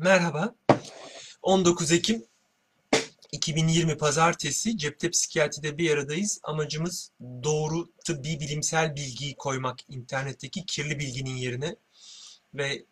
Merhaba. 0.00 0.54
19 1.42 1.92
Ekim 1.92 2.24
2020 3.32 3.98
Pazartesi 3.98 4.78
Cepte 4.78 5.10
Psikiyatri'de 5.10 5.78
bir 5.78 5.90
aradayız. 5.90 6.40
Amacımız 6.42 7.12
doğru 7.20 7.92
tıbbi 8.06 8.40
bilimsel 8.40 8.96
bilgiyi 8.96 9.36
koymak 9.36 9.78
internetteki 9.88 10.66
kirli 10.66 10.98
bilginin 10.98 11.36
yerine 11.36 11.76
ve 12.54 12.84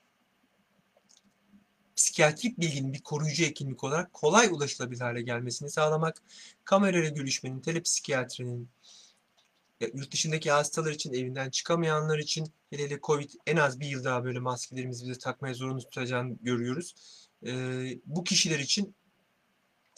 psikiyatrik 1.97 2.61
bilginin 2.61 2.93
bir 2.93 3.03
koruyucu 3.03 3.45
hekimlik 3.45 3.85
olarak 3.85 4.13
kolay 4.13 4.47
ulaşılabilir 4.47 5.01
hale 5.01 5.23
gelmesini 5.23 5.71
sağlamak, 5.71 6.23
kamerayla 6.65 7.09
görüşmenin, 7.09 7.61
telepsikiyatrinin, 7.61 8.61
ya, 8.61 8.69
yurt 9.81 10.13
dışındaki 10.13 10.51
hastalar 10.51 10.93
için, 10.93 11.13
evinden 11.13 11.51
çıkamayanlar 11.51 12.19
için, 12.19 12.53
hele 12.71 12.85
hele 12.85 13.01
Covid 13.03 13.31
en 13.47 13.57
az 13.57 13.81
bir 13.81 13.87
yıl 13.87 14.05
daha 14.05 14.25
böyle 14.25 14.39
maskelerimizi 14.39 15.05
bize 15.09 15.19
takmaya 15.19 15.55
zorunlu 15.55 15.81
tutacağını 15.81 16.37
görüyoruz. 16.43 16.95
Ee, 17.47 17.99
bu 18.07 18.25
kişiler 18.25 18.59
için 18.59 18.95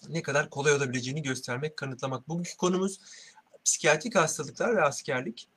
ne 0.08 0.22
kadar 0.22 0.50
kolay 0.50 0.72
olabileceğini 0.72 1.22
göstermek, 1.22 1.76
kanıtlamak. 1.76 2.28
Bugünkü 2.28 2.56
konumuz 2.56 3.00
psikiyatrik 3.64 4.16
hastalıklar 4.16 4.76
ve 4.76 4.82
askerlik. 4.82 5.48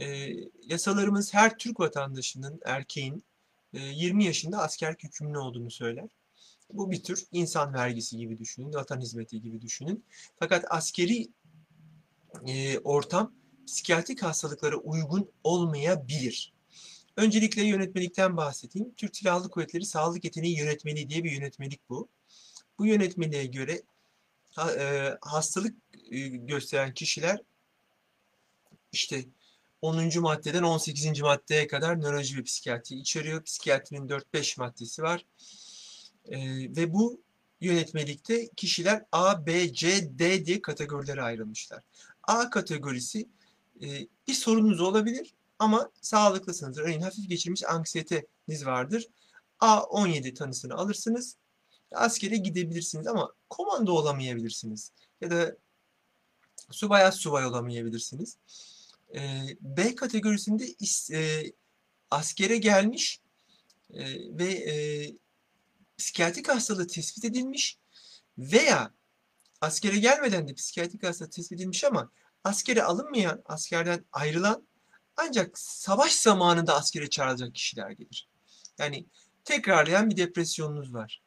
Ee, 0.00 0.30
yasalarımız 0.62 1.34
her 1.34 1.58
Türk 1.58 1.80
vatandaşının, 1.80 2.60
erkeğin 2.64 3.24
e, 3.72 3.80
20 3.80 4.24
yaşında 4.24 4.58
askerlik 4.58 5.04
yükümlü 5.04 5.38
olduğunu 5.38 5.70
söyler. 5.70 6.08
Bu 6.72 6.90
bir 6.90 7.02
tür 7.02 7.24
insan 7.32 7.74
vergisi 7.74 8.16
gibi 8.16 8.38
düşünün, 8.38 8.74
vatan 8.74 9.00
hizmeti 9.00 9.40
gibi 9.40 9.60
düşünün. 9.60 10.04
Fakat 10.38 10.64
askeri 10.70 11.28
e, 12.46 12.78
ortam 12.78 13.32
psikiyatrik 13.66 14.22
hastalıklara 14.22 14.76
uygun 14.76 15.30
olmayabilir. 15.44 16.52
Öncelikle 17.16 17.62
yönetmelikten 17.62 18.36
bahsedeyim. 18.36 18.94
Türk 18.96 19.16
Silahlı 19.16 19.50
Kuvvetleri 19.50 19.84
Sağlık 19.84 20.24
Yeteneği 20.24 20.58
Yönetmeliği 20.58 21.10
diye 21.10 21.24
bir 21.24 21.32
yönetmelik 21.32 21.80
bu. 21.88 22.08
Bu 22.78 22.86
yönetmeliğe 22.86 23.46
göre 23.46 23.82
e, 24.78 25.14
hastalık 25.20 25.76
e, 26.10 26.18
gösteren 26.28 26.94
kişiler 26.94 27.40
işte 28.92 29.24
10. 29.82 30.20
maddeden 30.20 30.62
18. 30.62 31.20
maddeye 31.20 31.66
kadar 31.66 32.00
nöroloji 32.00 32.38
ve 32.38 32.42
psikiyatri 32.42 32.96
içeriyor. 32.96 33.42
Psikiyatrinin 33.42 34.08
4-5 34.08 34.60
maddesi 34.60 35.02
var. 35.02 35.26
E, 36.24 36.38
ve 36.76 36.92
bu 36.92 37.20
yönetmelikte 37.60 38.48
kişiler 38.56 39.04
A, 39.12 39.46
B, 39.46 39.72
C, 39.72 40.18
D 40.18 40.46
diye 40.46 40.62
kategorilere 40.62 41.22
ayrılmışlar. 41.22 41.82
A 42.22 42.50
kategorisi 42.50 43.28
e, 43.82 44.08
bir 44.28 44.34
sorunuz 44.34 44.80
olabilir 44.80 45.34
ama 45.58 45.90
sağlıklısınızdır. 46.00 46.82
Örneğin 46.82 47.00
hafif 47.00 47.28
geçirmiş 47.28 47.64
anksiyeteniz 47.64 48.66
vardır. 48.66 49.08
A17 49.60 50.34
tanısını 50.34 50.74
alırsınız. 50.74 51.36
Askere 51.92 52.36
gidebilirsiniz 52.36 53.06
ama 53.06 53.32
komando 53.50 53.92
olamayabilirsiniz. 53.92 54.92
Ya 55.20 55.30
da 55.30 55.56
subay 56.70 57.02
az 57.04 57.14
subay 57.16 57.46
olamayabilirsiniz. 57.46 58.38
B 59.60 59.94
kategorisinde 59.94 60.74
askere 62.10 62.56
gelmiş 62.56 63.20
ve 64.30 64.52
e, 64.52 64.74
psikiyatrik 65.98 66.48
hastalığı 66.48 66.86
tespit 66.86 67.24
edilmiş 67.24 67.78
veya 68.38 68.94
askere 69.60 69.98
gelmeden 69.98 70.48
de 70.48 70.54
psikiyatrik 70.54 71.02
hastalığı 71.02 71.30
tespit 71.30 71.60
edilmiş 71.60 71.84
ama 71.84 72.10
askere 72.44 72.82
alınmayan, 72.82 73.42
askerden 73.46 74.04
ayrılan 74.12 74.66
ancak 75.16 75.58
savaş 75.58 76.12
zamanında 76.12 76.74
askere 76.74 77.10
çağrılacak 77.10 77.54
kişiler 77.54 77.90
gelir. 77.90 78.28
Yani 78.78 79.06
tekrarlayan 79.44 80.10
bir 80.10 80.16
depresyonunuz 80.16 80.94
var. 80.94 81.22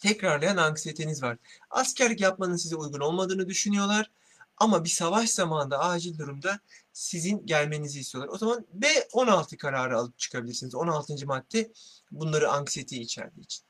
Tekrarlayan 0.00 0.56
anksiyeteniz 0.56 1.22
var. 1.22 1.38
Askerlik 1.70 2.20
yapmanın 2.20 2.56
size 2.56 2.76
uygun 2.76 3.00
olmadığını 3.00 3.48
düşünüyorlar. 3.48 4.10
Ama 4.56 4.84
bir 4.84 4.88
savaş 4.88 5.30
zamanında 5.30 5.78
acil 5.78 6.18
durumda 6.18 6.60
sizin 6.92 7.46
gelmenizi 7.46 8.00
istiyorlar. 8.00 8.34
O 8.34 8.38
zaman 8.38 8.66
B16 8.78 9.56
kararı 9.56 9.98
alıp 9.98 10.18
çıkabilirsiniz. 10.18 10.74
16. 10.74 11.26
madde 11.26 11.72
bunları 12.10 12.50
anksiyete 12.50 12.96
içerdiği 12.96 13.44
için. 13.44 13.64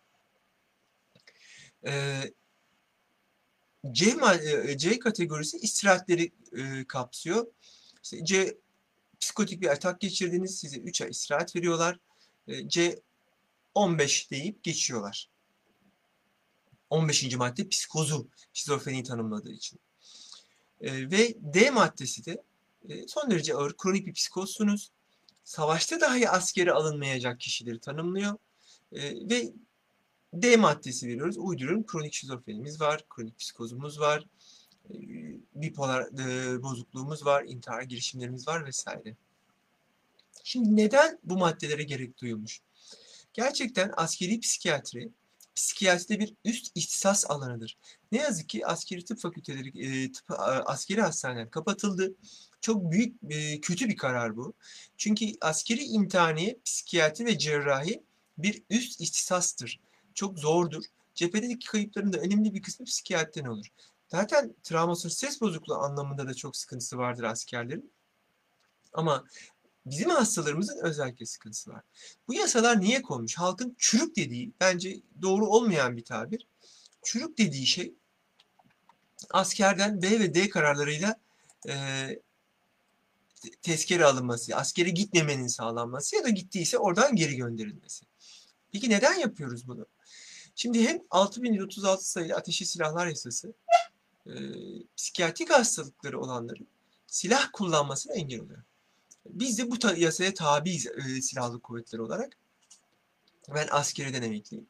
Ee, 1.87 2.33
C, 3.93 4.17
C 4.77 4.99
kategorisi 4.99 5.57
istirahatleri 5.57 6.33
e, 6.53 6.85
kapsıyor. 6.85 7.47
İşte 8.03 8.25
C 8.25 8.59
psikotik 9.21 9.61
bir 9.61 9.69
atak 9.69 10.01
geçirdiniz. 10.01 10.59
Size 10.59 10.79
3 10.79 11.03
ay 11.03 11.11
istirahat 11.11 11.57
veriyorlar. 11.57 11.99
E, 12.47 12.69
C 12.69 13.01
15 13.75 14.31
deyip 14.31 14.65
geçiyorlar. 14.65 15.31
15. 16.91 17.37
madde 17.37 17.69
psikozu 17.69 18.29
şizofreni 18.53 19.03
tanımladığı 19.03 19.53
için. 19.53 19.81
E, 20.81 21.11
ve 21.11 21.35
D 21.41 21.71
maddesi 21.71 22.25
de 22.27 22.43
e, 22.89 23.09
son 23.09 23.31
derece 23.31 23.55
ağır 23.55 23.77
kronik 23.77 24.07
bir 24.07 24.13
psikozsunuz. 24.13 24.91
Savaşta 25.45 26.01
dahi 26.01 26.29
askere 26.29 26.73
alınmayacak 26.73 27.41
kişileri 27.41 27.81
tanımlıyor. 27.81 28.39
E, 28.93 29.29
ve 29.31 29.53
D 30.33 30.57
maddesi 30.57 31.09
veriyoruz. 31.09 31.39
Uyduruyorum. 31.39 31.87
Kronik 31.87 32.13
şizofrenimiz 32.13 32.81
var, 32.81 33.05
kronik 33.09 33.39
psikozumuz 33.39 34.01
var, 34.01 34.27
e, 34.91 34.95
bipolar 35.55 36.03
e, 36.03 36.63
bozukluğumuz 36.63 37.27
var, 37.27 37.45
intihar 37.45 37.83
girişimlerimiz 37.83 38.49
var 38.49 38.67
vesaire. 38.67 39.17
Şimdi 40.45 40.77
neden 40.77 41.19
bu 41.25 41.39
maddelere 41.39 41.83
gerek 41.83 42.19
duyulmuş? 42.19 42.61
Gerçekten 43.33 43.93
askeri 43.97 44.41
psikiyatri, 44.41 45.11
psikiyatride 45.55 46.21
bir 46.21 46.35
üst 46.45 46.73
ihtisas 46.75 47.31
alanıdır. 47.31 47.77
Ne 48.13 48.19
yazık 48.19 48.49
ki 48.49 48.67
askeri 48.67 49.05
tıp 49.05 49.21
fakülteleri, 49.21 49.69
e, 49.87 50.13
tıp, 50.13 50.25
askeri 50.67 51.01
hastaneler 51.01 51.51
kapatıldı. 51.51 52.15
Çok 52.61 52.93
büyük, 52.93 53.17
kötü 53.63 53.89
bir 53.89 53.97
karar 53.97 54.37
bu. 54.37 54.55
Çünkü 54.97 55.27
askeri 55.41 55.85
imtihaniye 55.85 56.59
psikiyatri 56.65 57.27
ve 57.27 57.39
cerrahi 57.39 58.03
bir 58.39 58.63
üst 58.71 59.01
ihtisastır 59.01 59.81
çok 60.19 60.39
zordur. 60.39 60.85
Cephedeki 61.15 61.67
kayıpların 61.67 62.13
da 62.13 62.19
önemli 62.19 62.55
bir 62.55 62.63
kısmı 62.63 62.87
psikiyatriden 62.87 63.49
olur. 63.49 63.67
Zaten 64.09 64.55
travmasız 64.63 65.13
stres 65.13 65.41
bozukluğu 65.41 65.75
anlamında 65.75 66.29
da 66.29 66.35
çok 66.35 66.57
sıkıntısı 66.57 66.99
vardır 66.99 67.23
askerlerin. 67.23 67.93
Ama 68.93 69.25
bizim 69.87 70.11
hastalarımızın 70.11 70.79
özellikle 70.83 71.27
sıkıntısı 71.27 71.71
var. 71.71 71.83
Bu 72.29 72.35
yasalar 72.35 72.81
niye 72.81 73.03
konmuş? 73.03 73.39
Halkın 73.39 73.77
çürük 73.79 74.17
dediği, 74.17 74.53
bence 74.61 75.01
doğru 75.23 75.47
olmayan 75.47 75.97
bir 75.97 76.05
tabir. 76.05 76.47
Çürük 77.03 77.39
dediği 77.39 77.67
şey 77.67 77.95
askerden 79.31 80.03
B 80.03 80.21
ve 80.21 80.35
D 80.35 80.49
kararlarıyla 80.49 81.21
e, 81.69 81.75
tezkere 83.63 84.05
alınması, 84.05 84.57
askere 84.57 84.91
gitmemenin 84.91 85.47
sağlanması 85.47 86.17
ya 86.17 86.25
da 86.25 86.29
gittiyse 86.29 86.79
oradan 86.79 87.17
geri 87.17 87.37
gönderilmesi. 87.37 88.07
Peki 88.73 88.91
neden 88.91 89.15
yapıyoruz 89.15 89.69
bunu? 89.69 89.87
Şimdi 90.61 90.89
hem 90.89 91.03
6136 91.11 92.11
sayılı 92.11 92.35
ateşi 92.35 92.67
silahlar 92.67 93.07
yasası 93.07 93.55
e, 94.27 94.33
psikiyatrik 94.97 95.51
hastalıkları 95.51 96.21
olanların 96.21 96.69
silah 97.07 97.49
kullanmasına 97.53 98.15
engel 98.15 98.41
oluyor. 98.41 98.63
Biz 99.27 99.59
de 99.59 99.71
bu 99.71 99.79
ta 99.79 99.95
yasaya 99.97 100.35
tabiiz 100.35 100.87
e, 100.87 101.23
silahlı 101.23 101.61
kuvvetler 101.61 101.99
olarak. 101.99 102.37
Ben 103.55 103.69
askeriden 103.71 104.23
emekliyim. 104.23 104.67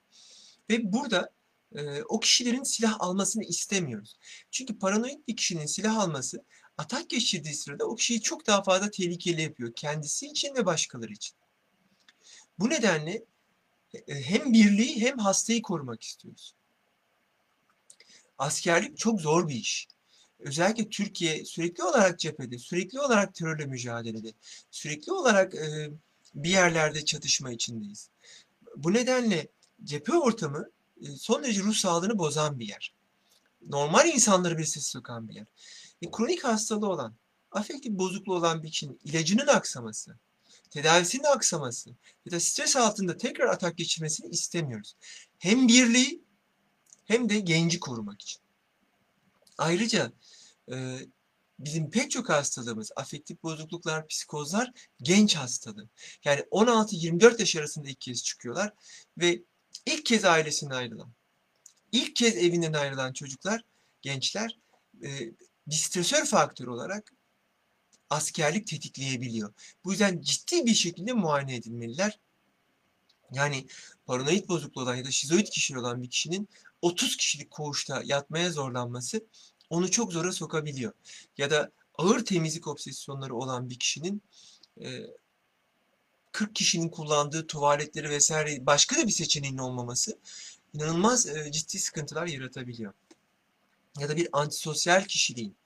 Ve 0.71 0.93
burada 0.93 1.31
e, 1.75 2.03
o 2.03 2.21
kişilerin 2.21 2.63
silah 2.63 2.97
almasını 3.01 3.45
istemiyoruz. 3.45 4.17
Çünkü 4.51 4.79
paranoid 4.79 5.29
bir 5.29 5.37
kişinin 5.37 5.67
silah 5.67 5.99
alması 5.99 6.45
atak 6.79 7.11
geçirdiği 7.11 7.55
sırada 7.55 7.85
o 7.85 7.95
kişiyi 7.95 8.21
çok 8.21 8.47
daha 8.47 8.63
fazla 8.63 8.91
tehlikeli 8.91 9.43
yapıyor. 9.43 9.73
Kendisi 9.77 10.27
için 10.27 10.55
ve 10.55 10.67
başkaları 10.67 11.13
için. 11.13 11.37
Bu 12.59 12.71
nedenle 12.71 13.25
hem 14.09 14.53
birliği 14.53 15.01
hem 15.01 15.19
hastayı 15.19 15.63
korumak 15.63 16.03
istiyoruz. 16.03 16.55
Askerlik 18.39 18.99
çok 18.99 19.21
zor 19.21 19.49
bir 19.49 19.55
iş. 19.55 19.89
Özellikle 20.39 20.89
Türkiye 20.89 21.45
sürekli 21.45 21.83
olarak 21.85 22.19
cephede, 22.19 22.59
sürekli 22.59 23.01
olarak 23.01 23.35
terörle 23.35 23.67
mücadelede, 23.67 24.33
sürekli 24.71 25.13
olarak 25.13 25.55
e, 25.55 25.91
bir 26.35 26.51
yerlerde 26.51 27.05
çatışma 27.05 27.53
içindeyiz. 27.53 28.11
Bu 28.77 28.93
nedenle 28.93 29.49
cephe 29.85 30.13
ortamı 30.13 30.71
e, 31.03 31.07
son 31.07 31.43
derece 31.43 31.61
ruh 31.61 31.75
sağlığını 31.75 32.19
bozan 32.19 32.59
bir 32.59 32.69
yer. 32.69 32.95
Normal 33.69 34.09
insanları 34.09 34.59
bir 34.59 34.65
ses 34.65 34.87
sokan 34.87 35.29
bir 35.29 35.35
yer. 35.35 35.47
E, 36.03 36.11
kronik 36.11 36.45
hastalığı 36.45 36.89
olan, 36.89 37.15
afektif 37.53 37.93
bozukluğu 37.93 38.35
olan 38.35 38.63
bir 38.63 38.71
kişinin 38.71 39.01
ilacının 39.05 39.47
aksaması, 39.47 40.17
tedavisinin 40.71 41.25
aksaması 41.25 41.91
ya 42.27 42.33
da 42.33 42.41
stres 42.41 42.77
altında 42.77 43.17
tekrar 43.17 43.47
atak 43.47 43.77
geçirmesini 43.77 44.31
istemiyoruz. 44.31 44.95
Hem 45.39 45.69
birliği 45.69 46.23
hem 47.05 47.29
de 47.29 47.41
genci 47.41 47.81
korumak 47.81 48.23
için. 48.23 48.41
Ayrıca 49.59 50.13
e, 50.73 50.99
bizim 51.59 51.91
pek 51.91 52.11
çok 52.11 52.29
hastalığımız, 52.29 52.93
afektif 52.97 53.43
bozukluklar, 53.43 54.07
psikozlar 54.07 54.73
genç 55.03 55.37
hastalığı. 55.37 55.89
Yani 56.25 56.41
16-24 56.41 57.41
yaş 57.41 57.57
arasında 57.57 57.89
ilk 57.89 58.01
kez 58.01 58.25
çıkıyorlar 58.25 58.73
ve 59.19 59.43
ilk 59.87 60.07
kez 60.07 60.25
ailesinden 60.25 60.75
ayrılan, 60.75 61.13
ilk 61.93 62.17
kez 62.17 62.37
evinden 62.37 62.73
ayrılan 62.73 63.13
çocuklar, 63.13 63.63
gençler 64.03 64.59
e, 65.03 65.09
bir 65.67 65.75
stresör 65.75 66.25
faktörü 66.25 66.71
olarak 66.71 67.13
askerlik 68.11 68.67
tetikleyebiliyor. 68.67 69.53
Bu 69.85 69.91
yüzden 69.91 70.21
ciddi 70.21 70.67
bir 70.67 70.75
şekilde 70.75 71.13
muayene 71.13 71.55
edilmeliler. 71.55 72.19
Yani 73.33 73.67
paranoid 74.07 74.49
bozukluğu 74.49 74.83
olan 74.83 74.97
ya 74.97 75.05
da 75.05 75.11
şizoid 75.11 75.47
kişi 75.47 75.79
olan 75.79 76.03
bir 76.03 76.11
kişinin 76.11 76.49
30 76.83 77.17
kişilik 77.17 77.51
koğuşta 77.51 78.03
yatmaya 78.05 78.51
zorlanması 78.51 79.27
onu 79.71 79.91
çok 79.91 80.13
zora 80.13 80.33
sokabiliyor. 80.33 80.93
Ya 81.39 81.51
da 81.51 81.71
ağır 81.95 82.25
temizlik 82.25 82.67
obsesyonları 82.67 83.35
olan 83.35 83.71
bir 83.71 83.79
kişinin 83.79 84.23
40 86.33 86.55
kişinin 86.55 86.89
kullandığı 86.89 87.47
tuvaletleri 87.47 88.11
vesaire 88.11 88.67
başka 88.67 88.97
da 88.97 89.07
bir 89.07 89.13
seçeneğinin 89.13 89.59
olmaması 89.59 90.19
inanılmaz 90.75 91.27
ciddi 91.51 91.79
sıkıntılar 91.79 92.27
yaratabiliyor. 92.27 92.93
Ya 93.99 94.09
da 94.09 94.17
bir 94.17 94.29
antisosyal 94.33 95.05
kişiliğin 95.05 95.57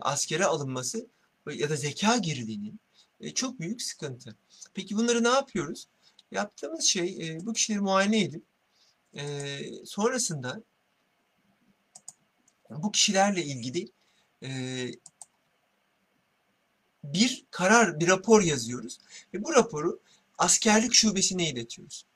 askere 0.00 0.44
alınması 0.44 1.06
ya 1.50 1.70
da 1.70 1.76
zeka 1.76 2.16
geriliğinin 2.16 2.80
çok 3.34 3.60
büyük 3.60 3.82
sıkıntı. 3.82 4.36
Peki 4.74 4.96
bunları 4.96 5.24
ne 5.24 5.28
yapıyoruz? 5.28 5.88
Yaptığımız 6.30 6.84
şey 6.84 7.38
bu 7.42 7.52
kişileri 7.52 7.80
muayene 7.80 8.20
edip 8.20 8.44
sonrasında 9.86 10.62
bu 12.70 12.92
kişilerle 12.92 13.44
ilgili 13.44 13.88
bir 17.04 17.44
karar, 17.50 18.00
bir 18.00 18.08
rapor 18.08 18.42
yazıyoruz. 18.42 18.98
Ve 19.34 19.44
bu 19.44 19.52
raporu 19.54 20.00
askerlik 20.38 20.94
şubesine 20.94 21.50
iletiyoruz. 21.50 22.06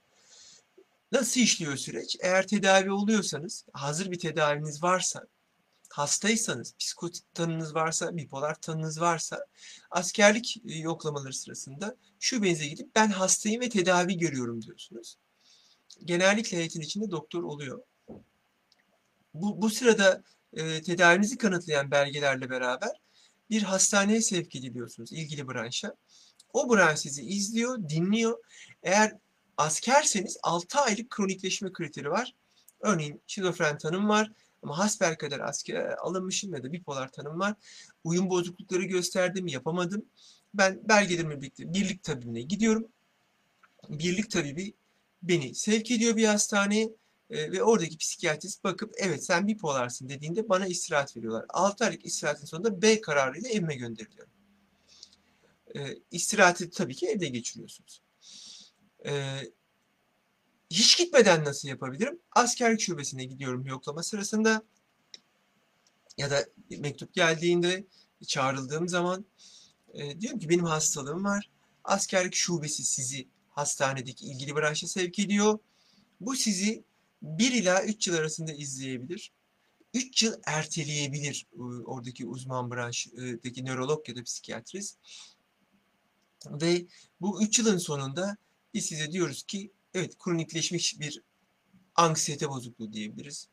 Nasıl 1.12 1.40
işliyor 1.40 1.76
süreç? 1.76 2.16
Eğer 2.20 2.46
tedavi 2.46 2.90
oluyorsanız, 2.90 3.64
hazır 3.72 4.10
bir 4.10 4.18
tedaviniz 4.18 4.82
varsa, 4.82 5.26
hastaysanız, 5.96 6.74
psikotik 6.78 7.34
tanınız 7.34 7.74
varsa, 7.74 8.16
bipolar 8.16 8.60
tanınız 8.60 9.00
varsa, 9.00 9.46
askerlik 9.90 10.56
e, 10.68 10.74
yoklamaları 10.74 11.32
sırasında 11.32 11.96
şubenize 12.20 12.66
gidip 12.66 12.94
ben 12.96 13.08
hastayım 13.08 13.60
ve 13.60 13.68
tedavi 13.68 14.18
görüyorum 14.18 14.62
diyorsunuz. 14.62 15.16
Genellikle 16.04 16.56
heyetin 16.56 16.80
içinde 16.80 17.10
doktor 17.10 17.42
oluyor. 17.42 17.82
Bu, 19.34 19.62
bu 19.62 19.70
sırada 19.70 20.22
e, 20.52 20.82
tedavinizi 20.82 21.38
kanıtlayan 21.38 21.90
belgelerle 21.90 22.50
beraber 22.50 23.00
bir 23.50 23.62
hastaneye 23.62 24.22
sevk 24.22 24.56
ediliyorsunuz 24.56 25.12
ilgili 25.12 25.48
branşa. 25.48 25.94
O 26.52 26.70
branş 26.70 26.98
sizi 26.98 27.22
izliyor, 27.22 27.88
dinliyor. 27.88 28.38
Eğer 28.82 29.16
askerseniz 29.56 30.38
6 30.42 30.78
aylık 30.78 31.10
kronikleşme 31.10 31.72
kriteri 31.72 32.10
var. 32.10 32.34
Örneğin 32.80 33.22
şizofren 33.26 33.78
tanım 33.78 34.08
var 34.08 34.32
ama 34.66 34.78
hasbelkader 34.78 35.40
askere 35.40 35.96
alınmışım 35.96 36.54
ya 36.54 36.62
da 36.62 36.72
bipolar 36.72 37.12
tanım 37.12 37.40
var. 37.40 37.54
Uyum 38.04 38.30
bozuklukları 38.30 38.82
gösterdim, 38.82 39.46
yapamadım. 39.46 40.04
Ben 40.54 40.80
belgelerimle 40.88 41.40
birlikte 41.40 41.74
birlik 41.74 42.02
tabibine 42.02 42.42
gidiyorum. 42.42 42.88
Birlik 43.88 44.30
tabibi 44.30 44.74
beni 45.22 45.54
sevk 45.54 45.90
ediyor 45.90 46.16
bir 46.16 46.24
hastaneye 46.24 46.90
e, 47.30 47.52
ve 47.52 47.62
oradaki 47.62 47.98
psikiyatrist 47.98 48.64
bakıp 48.64 48.94
evet 48.96 49.24
sen 49.24 49.46
bipolarsın 49.46 50.08
dediğinde 50.08 50.48
bana 50.48 50.66
istirahat 50.66 51.16
veriyorlar. 51.16 51.44
6 51.48 51.84
aylık 51.84 52.06
istirahatin 52.06 52.46
sonunda 52.46 52.82
B 52.82 53.00
kararıyla 53.00 53.50
evime 53.50 53.74
gönderiliyorum. 53.74 54.32
E, 55.76 55.80
istirahati 56.10 56.70
tabii 56.70 56.94
ki 56.94 57.06
evde 57.06 57.28
geçiriyorsunuz. 57.28 58.02
E, 59.06 59.12
hiç 60.70 60.98
gitmeden 60.98 61.44
nasıl 61.44 61.68
yapabilirim? 61.68 62.18
Askerlik 62.32 62.80
şubesine 62.80 63.24
gidiyorum 63.24 63.66
yoklama 63.66 64.02
sırasında 64.02 64.62
ya 66.18 66.30
da 66.30 66.46
mektup 66.78 67.14
geldiğinde 67.14 67.84
çağrıldığım 68.26 68.88
zaman 68.88 69.24
e, 69.94 70.20
diyorum 70.20 70.38
ki 70.38 70.48
benim 70.48 70.64
hastalığım 70.64 71.24
var. 71.24 71.50
Askerlik 71.84 72.34
şubesi 72.34 72.84
sizi 72.84 73.28
hastanedeki 73.48 74.26
ilgili 74.26 74.56
branşa 74.56 74.86
sevk 74.86 75.18
ediyor. 75.18 75.58
Bu 76.20 76.36
sizi 76.36 76.84
1 77.22 77.52
ila 77.52 77.84
3 77.84 78.08
yıl 78.08 78.14
arasında 78.14 78.52
izleyebilir. 78.52 79.32
3 79.94 80.22
yıl 80.22 80.34
erteleyebilir 80.44 81.46
oradaki 81.84 82.26
uzman 82.26 82.70
branştaki 82.70 83.64
nörolog 83.64 84.08
ya 84.08 84.16
da 84.16 84.22
psikiyatrist. 84.22 84.98
Ve 86.46 86.86
bu 87.20 87.42
3 87.42 87.58
yılın 87.58 87.78
sonunda 87.78 88.36
biz 88.74 88.86
size 88.86 89.12
diyoruz 89.12 89.42
ki 89.42 89.70
evet 89.96 90.18
kronikleşmiş 90.18 91.00
bir 91.00 91.22
anksiyete 91.94 92.48
bozukluğu 92.48 92.92
diyebiliriz. 92.92 93.48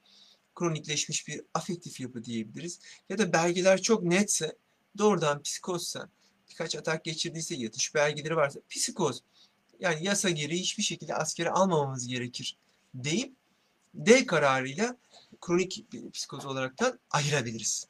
Kronikleşmiş 0.55 1.27
bir 1.27 1.41
afektif 1.53 1.99
yapı 1.99 2.23
diyebiliriz. 2.23 2.79
Ya 3.09 3.17
da 3.17 3.33
belgeler 3.33 3.81
çok 3.81 4.03
netse 4.03 4.57
doğrudan 4.97 5.41
psikozsa 5.41 6.09
birkaç 6.49 6.75
atak 6.75 7.05
geçirdiyse 7.05 7.55
yatış 7.55 7.95
belgeleri 7.95 8.35
varsa 8.35 8.59
psikoz 8.69 9.23
yani 9.79 10.05
yasa 10.05 10.29
gereği 10.29 10.59
hiçbir 10.59 10.83
şekilde 10.83 11.15
askere 11.15 11.49
almamamız 11.49 12.07
gerekir 12.07 12.57
deyip 12.93 13.35
D 13.93 14.25
kararıyla 14.25 14.97
kronik 15.41 15.85
psikoz 16.13 16.45
olaraktan 16.45 16.99
ayırabiliriz. 17.11 17.87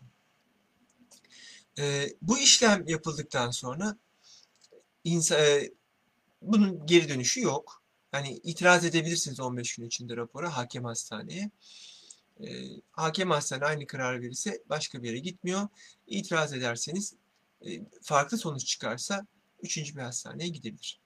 E, 1.79 2.09
bu 2.21 2.39
işlem 2.39 2.87
yapıldıktan 2.87 3.51
sonra 3.51 3.97
insan, 5.03 5.39
e, 5.39 5.71
bunun 6.41 6.85
geri 6.85 7.09
dönüşü 7.09 7.41
yok. 7.41 7.82
Yani 8.13 8.39
itiraz 8.43 8.85
edebilirsiniz 8.85 9.39
15 9.39 9.75
gün 9.75 9.85
içinde 9.85 10.17
rapora 10.17 10.57
hakem 10.57 10.83
hastaneye. 10.83 11.51
E, 12.43 12.47
hakem 12.91 13.31
hastane 13.31 13.65
aynı 13.65 13.87
karar 13.87 14.21
verirse 14.21 14.63
başka 14.69 15.03
bir 15.03 15.07
yere 15.07 15.19
gitmiyor. 15.19 15.67
İtiraz 16.07 16.53
ederseniz 16.53 17.15
e, 17.65 17.81
farklı 18.01 18.37
sonuç 18.37 18.65
çıkarsa 18.65 19.27
üçüncü 19.61 19.95
bir 19.95 20.01
hastaneye 20.01 20.49
gidebilir. 20.49 20.99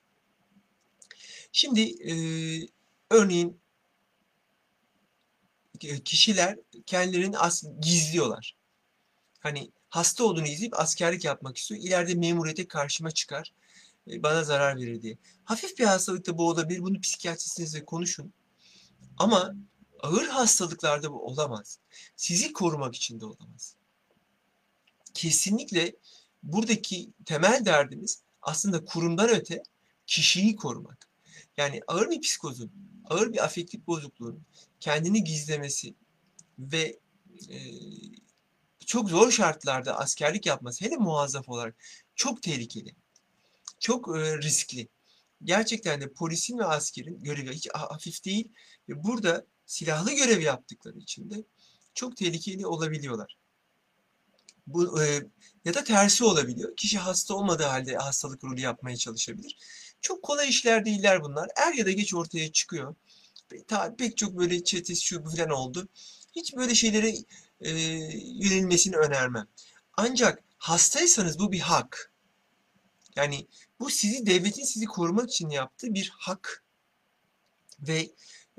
Şimdi 1.52 1.82
e, 1.82 2.14
örneğin 3.10 3.60
kişiler 6.06 6.58
kendilerini 6.86 7.38
as 7.38 7.64
gizliyorlar. 7.82 8.56
Hani 9.40 9.72
hasta 9.90 10.24
olduğunu 10.24 10.48
izleyip 10.48 10.80
askerlik 10.80 11.26
yapmak 11.26 11.58
istiyor. 11.58 11.82
İleride 11.82 12.16
memuriyete 12.16 12.68
karşıma 12.68 13.12
çıkar. 13.12 13.54
E, 14.12 14.24
bana 14.24 14.44
zarar 14.44 14.78
verir 14.78 15.02
diye. 15.02 15.18
Hafif 15.44 15.78
bir 15.78 15.86
hastalıkta 15.86 16.38
bu 16.38 16.50
olabilir. 16.50 16.82
Bunu 16.82 17.02
psikiyatristinizle 17.02 17.86
konuşun. 17.86 18.34
Ama 19.18 19.56
ağır 20.00 20.28
hastalıklarda 20.28 21.12
bu 21.12 21.26
olamaz. 21.26 21.80
Sizi 22.16 22.54
korumak 22.54 22.96
için 22.96 23.20
de 23.20 23.26
olamaz. 23.26 23.76
Kesinlikle 25.14 25.96
buradaki 26.44 27.10
temel 27.26 27.66
derdimiz 27.66 28.22
aslında 28.42 28.86
kurumdan 28.86 29.30
öte 29.30 29.64
kişiyi 30.08 30.56
korumak. 30.56 31.08
Yani 31.58 31.82
ağır 31.88 32.10
bir 32.10 32.22
psikozun, 32.22 32.72
ağır 33.06 33.34
bir 33.34 33.44
afektif 33.44 33.88
bozukluğun 33.88 34.42
kendini 34.80 35.24
gizlemesi 35.24 35.94
ve 36.60 37.00
e, 37.50 37.58
çok 38.86 39.10
zor 39.10 39.32
şartlarda 39.32 39.98
askerlik 40.00 40.46
yapması 40.46 40.86
hele 40.86 40.96
muazzaf 40.96 41.50
olarak 41.50 41.76
çok 42.16 42.44
tehlikeli. 42.44 42.96
Çok 43.80 44.08
riskli. 44.18 44.88
Gerçekten 45.44 46.02
de 46.02 46.14
polisin 46.14 46.58
ve 46.58 46.66
askerin 46.66 47.24
görevi 47.24 47.54
hiç 47.54 47.68
hafif 47.74 48.26
değil 48.26 48.50
ve 48.90 49.04
burada 49.04 49.46
silahlı 49.66 50.14
görev 50.14 50.42
yaptıkları 50.42 50.98
için 50.98 51.30
de 51.30 51.44
çok 51.94 52.18
tehlikeli 52.18 52.68
olabiliyorlar. 52.68 53.38
Bu 54.68 55.02
ya 55.66 55.74
da 55.74 55.84
tersi 55.84 56.24
olabiliyor. 56.24 56.76
Kişi 56.76 56.98
hasta 56.98 57.34
olmadığı 57.34 57.64
halde 57.64 57.96
hastalık 57.96 58.44
rolü 58.44 58.62
yapmaya 58.62 58.98
çalışabilir. 58.98 59.58
Çok 60.02 60.24
kolay 60.24 60.50
işler 60.50 60.86
değiller 60.86 61.24
bunlar. 61.24 61.50
Er 61.56 61.74
ya 61.74 61.86
da 61.86 61.92
geç 61.92 62.14
ortaya 62.14 62.52
çıkıyor 62.52 62.96
ta, 63.68 63.96
pek 63.96 64.18
çok 64.18 64.38
böyle 64.38 64.64
çetesi 64.64 65.06
şu 65.06 65.24
falan 65.24 65.50
oldu. 65.50 65.88
Hiç 66.36 66.56
böyle 66.56 66.76
şeylere 66.76 67.14
e, 67.62 67.70
yönelmesini 68.44 68.96
önermem. 68.96 69.48
Ancak 69.98 70.44
hastaysanız 70.58 71.40
bu 71.40 71.52
bir 71.52 71.60
hak. 71.60 72.14
Yani 73.18 73.48
bu 73.80 73.90
sizi 73.90 74.26
devletin 74.26 74.64
sizi 74.64 74.86
korumak 74.86 75.30
için 75.30 75.50
yaptığı 75.50 75.94
bir 75.94 76.14
hak. 76.18 76.64
Ve 77.80 78.10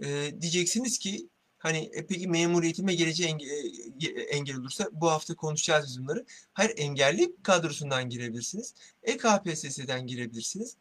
e, 0.03 0.35
diyeceksiniz 0.41 0.99
ki 0.99 1.29
hani 1.59 1.79
e, 1.79 2.07
peki 2.07 2.29
memuriyetime 2.29 2.95
geleceği 2.95 3.29
enge, 3.29 3.47
e, 3.47 4.23
engel 4.23 4.57
olursa 4.57 4.89
bu 4.93 5.11
hafta 5.11 5.35
konuşacağız 5.35 5.87
biz 5.87 6.03
bunları. 6.03 6.27
Hayır 6.53 6.73
engelli 6.77 7.37
kadrosundan 7.43 8.11
girebilirsiniz. 8.11 8.75
EKPSS'den 9.03 10.07
girebilirsiniz 10.07 10.77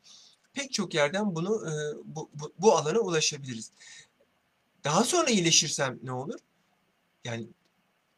pek 0.58 0.74
çok 0.74 0.94
yerden 0.94 1.36
bunu 1.36 1.70
e, 1.70 1.72
bu, 2.06 2.30
bu, 2.34 2.54
bu 2.60 2.78
alana 2.78 3.00
ulaşabiliriz. 3.00 3.72
Daha 4.84 5.04
sonra 5.04 5.30
iyileşirsem 5.30 6.00
ne 6.04 6.12
olur? 6.12 6.40
Yani 7.26 7.48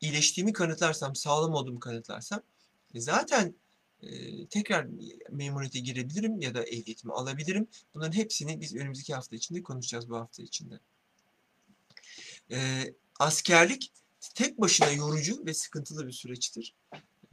iyileştiğimi 0.02 0.54
kanıtlarsam, 0.54 1.16
sağlam 1.16 1.54
olduğumu 1.54 1.80
kanıtlarsam 1.80 2.42
e, 2.94 3.02
zaten 3.02 3.56
tekrar 4.50 4.88
memuriyete 5.30 5.80
girebilirim 5.80 6.42
ya 6.42 6.56
da 6.56 6.64
ehliyetimi 6.64 7.14
alabilirim. 7.14 7.68
Bunların 7.94 8.18
hepsini 8.18 8.62
biz 8.62 8.76
önümüzdeki 8.76 9.14
hafta 9.14 9.36
içinde 9.36 9.64
konuşacağız 9.64 10.10
bu 10.10 10.16
hafta 10.16 10.44
içinde. 10.44 10.80
E, 12.52 12.86
askerlik 13.20 13.92
tek 14.36 14.62
başına 14.62 14.92
yorucu 14.92 15.46
ve 15.46 15.54
sıkıntılı 15.54 16.08
bir 16.08 16.12
süreçtir. 16.12 16.76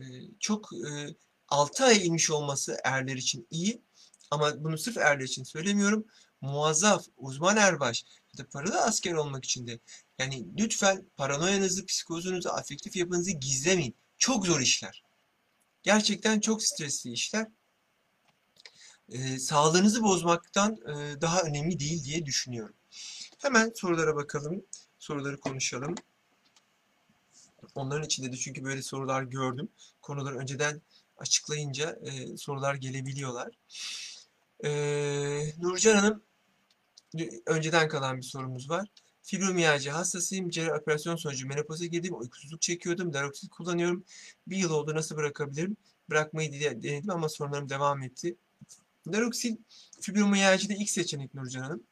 E, 0.00 0.04
çok 0.40 0.70
e, 0.72 1.14
6 1.48 1.84
ay 1.84 2.06
inmiş 2.06 2.30
olması 2.30 2.78
erler 2.84 3.16
için 3.16 3.46
iyi 3.50 3.82
ama 4.30 4.64
bunu 4.64 4.78
sırf 4.78 4.96
erler 4.96 5.24
için 5.24 5.44
söylemiyorum. 5.44 6.06
Muazzaf, 6.40 7.06
uzman 7.16 7.56
erbaş 7.56 8.04
ya 8.34 8.44
da 8.44 8.48
paralı 8.48 8.82
asker 8.82 9.12
olmak 9.12 9.44
için 9.44 9.66
de 9.66 9.80
yani 10.18 10.46
lütfen 10.58 11.04
paranoyanızı, 11.16 11.86
psikozunuzu, 11.86 12.48
afektif 12.48 12.96
yapınızı 12.96 13.30
gizlemeyin. 13.30 13.96
Çok 14.18 14.46
zor 14.46 14.60
işler. 14.60 15.05
Gerçekten 15.86 16.40
çok 16.40 16.62
stresli 16.62 17.12
işler. 17.12 17.46
Ee, 19.08 19.38
sağlığınızı 19.38 20.02
bozmaktan 20.02 20.72
e, 20.72 21.20
daha 21.20 21.42
önemli 21.42 21.78
değil 21.78 22.04
diye 22.04 22.26
düşünüyorum. 22.26 22.74
Hemen 23.38 23.72
sorulara 23.74 24.16
bakalım. 24.16 24.64
Soruları 24.98 25.40
konuşalım. 25.40 25.94
Onların 27.74 28.04
içinde 28.04 28.32
de 28.32 28.36
çünkü 28.36 28.64
böyle 28.64 28.82
sorular 28.82 29.22
gördüm. 29.22 29.68
Konuları 30.02 30.38
önceden 30.38 30.82
açıklayınca 31.18 31.98
e, 32.02 32.36
sorular 32.36 32.74
gelebiliyorlar. 32.74 33.58
E, 34.64 34.70
Nurcan 35.58 35.96
Hanım 35.96 36.22
önceden 37.46 37.88
kalan 37.88 38.16
bir 38.16 38.22
sorumuz 38.22 38.70
var. 38.70 38.88
Fibromiyalji 39.26 39.90
hastasıyım. 39.90 40.50
Cerrahi 40.50 40.80
operasyon 40.80 41.16
sonucu 41.16 41.48
menopoza 41.48 41.86
girdim. 41.86 42.20
Uykusuzluk 42.20 42.62
çekiyordum. 42.62 43.12
Daroksit 43.12 43.50
kullanıyorum. 43.50 44.04
Bir 44.46 44.56
yıl 44.56 44.70
oldu. 44.70 44.94
Nasıl 44.94 45.16
bırakabilirim? 45.16 45.76
Bırakmayı 46.10 46.52
denedim 46.52 47.10
ama 47.10 47.28
sorunlarım 47.28 47.68
devam 47.68 48.02
etti. 48.02 48.36
Daroksil 49.12 49.56
fibromiyajide 50.00 50.74
ilk 50.74 50.90
seçenek 50.90 51.34
Nurcan 51.34 51.62
Hanım. 51.62 51.82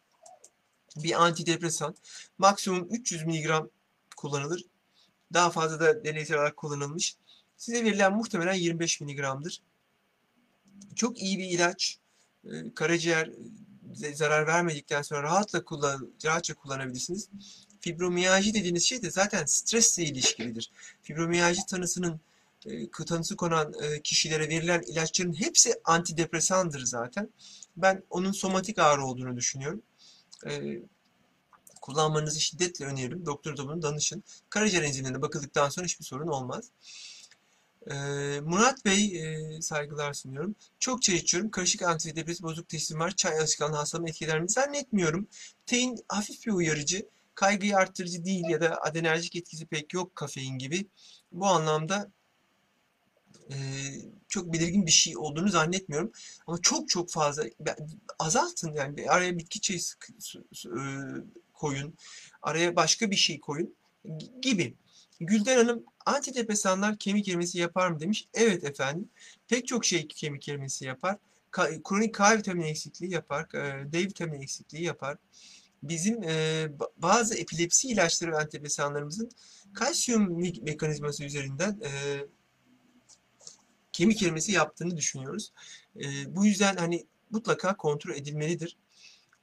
Bir 0.97 1.25
antidepresan. 1.25 1.95
Maksimum 2.39 2.89
300 2.91 3.27
mg 3.27 3.51
kullanılır. 4.17 4.65
Daha 5.33 5.51
fazla 5.51 5.81
da 5.81 6.05
deneysel 6.05 6.37
olarak 6.37 6.57
kullanılmış. 6.57 7.17
Size 7.57 7.85
verilen 7.85 8.13
muhtemelen 8.17 8.55
25 8.55 9.01
mg'dır. 9.01 9.63
Çok 10.95 11.23
iyi 11.23 11.39
bir 11.39 11.45
ilaç. 11.45 11.99
Ee, 12.45 12.75
karaciğer 12.75 13.31
zarar 13.95 14.47
vermedikten 14.47 15.03
sonra 15.03 15.23
rahatla 15.23 15.65
kullan, 15.65 16.13
rahatça 16.25 16.55
kullanabilirsiniz. 16.55 17.29
Fibromiyalji 17.81 18.55
dediğiniz 18.55 18.85
şey 18.85 19.03
de 19.03 19.11
zaten 19.11 19.45
stresle 19.45 20.03
ilişkilidir. 20.03 20.71
Fibromiyalji 21.03 21.67
tanısının 21.67 22.21
e, 22.67 22.91
tanısı 22.91 23.37
konan 23.37 23.75
e, 23.83 24.03
kişilere 24.03 24.49
verilen 24.49 24.83
ilaçların 24.87 25.41
hepsi 25.41 25.75
antidepresandır 25.85 26.85
zaten. 26.85 27.29
Ben 27.77 28.03
onun 28.11 28.33
somatik 28.33 28.79
ağrı 28.79 29.05
olduğunu 29.05 29.37
düşünüyorum. 29.37 29.83
E, 30.47 30.79
kullanmanızı 31.81 32.41
şiddetle 32.41 32.85
öneririm. 32.85 33.27
Doktor 33.27 33.57
da 33.57 33.67
bunu 33.67 33.83
danışın. 33.83 34.25
Karaciğer 34.51 34.83
enzimlerine 34.83 35.23
bakıldıktan 35.23 35.69
sonra 35.69 35.87
hiçbir 35.87 36.05
sorun 36.05 36.29
olmaz. 36.29 36.71
Murat 38.43 38.85
Bey 38.85 39.23
saygılar 39.61 40.13
sunuyorum. 40.13 40.55
Çok 40.79 41.03
çay 41.03 41.17
içiyorum. 41.17 41.51
Karışık 41.51 41.83
antidepresif 41.83 42.43
bozuk 42.43 42.69
teslim 42.69 43.01
var. 43.01 43.17
Çay 43.17 43.39
alışkanlığı 43.39 43.77
hastalığımı 43.77 44.09
etkiler 44.09 44.41
mi? 44.41 44.51
Zannetmiyorum. 44.51 45.29
Tein 45.67 45.99
hafif 46.09 46.47
bir 46.47 46.53
uyarıcı. 46.53 47.09
Kaygıyı 47.35 47.77
arttırıcı 47.77 48.25
değil 48.25 48.45
ya 48.49 48.61
da 48.61 48.83
adenerjik 48.83 49.37
etkisi 49.37 49.67
pek 49.67 49.95
yok 49.95 50.17
kafein 50.17 50.59
gibi. 50.59 50.89
Bu 51.33 51.47
anlamda 51.47 52.11
e, 53.51 53.57
çok 54.29 54.53
belirgin 54.53 54.87
bir 54.87 54.91
şey 54.93 55.17
olduğunu 55.17 55.49
zannetmiyorum. 55.49 56.13
Ama 56.47 56.59
çok 56.63 56.89
çok 56.89 57.11
fazla 57.11 57.45
azaltın 58.19 58.73
yani 58.73 59.11
araya 59.11 59.39
bitki 59.39 59.61
çayı 59.61 59.81
e, 60.67 60.81
koyun, 61.53 61.95
araya 62.43 62.77
başka 62.77 63.11
bir 63.11 63.17
şey 63.17 63.41
koyun 63.41 63.77
gibi. 64.43 64.75
Gülden 65.21 65.57
Hanım 65.57 65.85
antidepresanlar 66.07 66.99
kemik 66.99 67.29
erimesi 67.29 67.59
yapar 67.59 67.91
mı 67.91 68.01
demiş. 68.01 68.29
Evet 68.35 68.65
efendim. 68.65 69.09
Pek 69.49 69.67
çok 69.67 69.85
şey 69.85 70.09
kemik 70.09 70.49
erimesi 70.49 70.85
yapar. 70.85 71.17
Ka 71.51 71.71
kronik 71.85 72.15
K 72.15 72.39
vitamini 72.39 72.67
eksikliği 72.67 73.13
yapar. 73.13 73.55
E, 73.55 73.93
D 73.93 73.99
vitamini 73.99 74.43
eksikliği 74.45 74.85
yapar. 74.85 75.17
Bizim 75.83 76.23
e, 76.23 76.67
bazı 76.97 77.35
epilepsi 77.35 77.89
ilaçları 77.89 78.33
ve 78.33 78.37
antidepresanlarımızın 78.37 79.31
kalsiyum 79.75 80.41
mekanizması 80.63 81.25
üzerinden 81.25 81.81
e, 81.85 81.91
kemik 83.93 84.23
erimesi 84.23 84.53
yaptığını 84.53 84.97
düşünüyoruz. 84.97 85.53
E, 85.97 86.37
bu 86.37 86.47
yüzden 86.47 86.77
hani 86.77 87.07
mutlaka 87.31 87.77
kontrol 87.77 88.15
edilmelidir. 88.15 88.77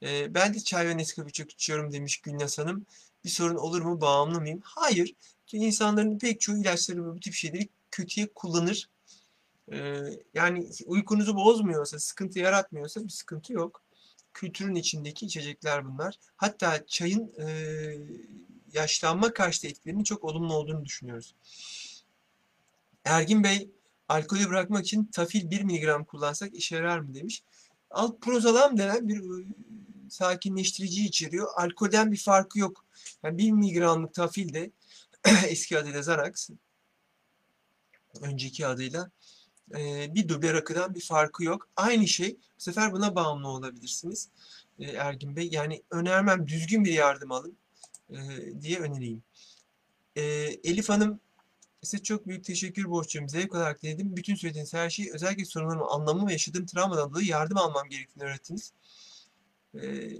E, 0.02 0.34
ben 0.34 0.54
de 0.54 0.60
çay 0.60 0.88
ve 0.88 0.96
Nescafe 0.96 1.30
çok 1.30 1.52
içiyorum 1.52 1.92
demiş 1.92 2.16
Gülnaz 2.16 2.58
Hanım. 2.58 2.86
Bir 3.24 3.30
sorun 3.30 3.56
olur 3.56 3.82
mu? 3.82 4.00
Bağımlı 4.00 4.40
mıyım? 4.40 4.60
Hayır. 4.64 5.14
Çünkü 5.52 5.66
insanların 5.66 6.18
pek 6.18 6.40
çoğu 6.40 6.56
ilaçları 6.56 7.04
bu 7.04 7.20
tip 7.20 7.34
şeyleri 7.34 7.68
kötüye 7.90 8.28
kullanır. 8.34 8.90
E, 9.72 10.00
yani 10.34 10.70
uykunuzu 10.86 11.36
bozmuyorsa, 11.36 11.98
sıkıntı 11.98 12.38
yaratmıyorsa 12.38 13.04
bir 13.04 13.08
sıkıntı 13.08 13.52
yok. 13.52 13.82
Kültürün 14.34 14.74
içindeki 14.74 15.26
içecekler 15.26 15.84
bunlar. 15.84 16.18
Hatta 16.36 16.86
çayın 16.86 17.32
e, 17.38 17.46
yaşlanma 18.72 19.32
karşıtı 19.32 19.66
etkilerinin 19.66 20.04
çok 20.04 20.24
olumlu 20.24 20.54
olduğunu 20.54 20.84
düşünüyoruz. 20.84 21.34
Ergin 23.04 23.44
Bey 23.44 23.70
alkolü 24.08 24.48
bırakmak 24.48 24.84
için 24.84 25.04
tafil 25.04 25.50
1 25.50 25.62
mg 25.62 26.06
kullansak 26.06 26.54
işe 26.54 26.76
yarar 26.76 26.98
mı 26.98 27.14
demiş. 27.14 27.42
Alprozolam 27.90 28.78
denen 28.78 29.08
bir 29.08 29.20
ıı, 29.20 29.44
sakinleştirici 30.10 31.04
içeriyor. 31.04 31.48
Alkolden 31.56 32.12
bir 32.12 32.16
farkı 32.16 32.58
yok. 32.58 32.84
Yani 33.22 33.38
1 33.38 33.52
mg'lık 33.52 34.14
tafil 34.14 34.54
de 34.54 34.70
eski 35.48 35.78
adıyla 35.78 36.00
Xanax 36.00 36.50
önceki 38.20 38.66
adıyla 38.66 39.10
bir 40.14 40.28
duble 40.28 40.52
rakıdan 40.52 40.94
bir 40.94 41.00
farkı 41.00 41.44
yok. 41.44 41.68
Aynı 41.76 42.08
şey. 42.08 42.36
Bu 42.58 42.62
sefer 42.62 42.92
buna 42.92 43.14
bağımlı 43.14 43.48
olabilirsiniz. 43.48 44.28
Ergin 44.80 45.36
Bey. 45.36 45.48
Yani 45.52 45.82
önermem 45.90 46.48
düzgün 46.48 46.84
bir 46.84 46.92
yardım 46.92 47.32
alın 47.32 47.56
diye 48.60 48.78
önereyim. 48.78 49.22
Elif 50.64 50.88
Hanım 50.88 51.20
Size 51.82 52.02
çok 52.02 52.26
büyük 52.26 52.44
teşekkür 52.44 52.90
borçluyum. 52.90 53.28
Zevk 53.28 53.54
olarak 53.54 53.82
dinledim. 53.82 54.16
Bütün 54.16 54.34
söylediğiniz 54.34 54.74
her 54.74 54.90
şeyi 54.90 55.12
özellikle 55.12 55.44
sorunlarımı 55.44 55.86
anlamı 55.86 56.28
ve 56.28 56.32
yaşadığım 56.32 56.66
travmadan 56.66 57.10
dolayı 57.10 57.26
yardım 57.26 57.58
almam 57.58 57.88
gerektiğini 57.88 58.24
öğrettiniz. 58.24 58.72
Ee, 59.74 60.10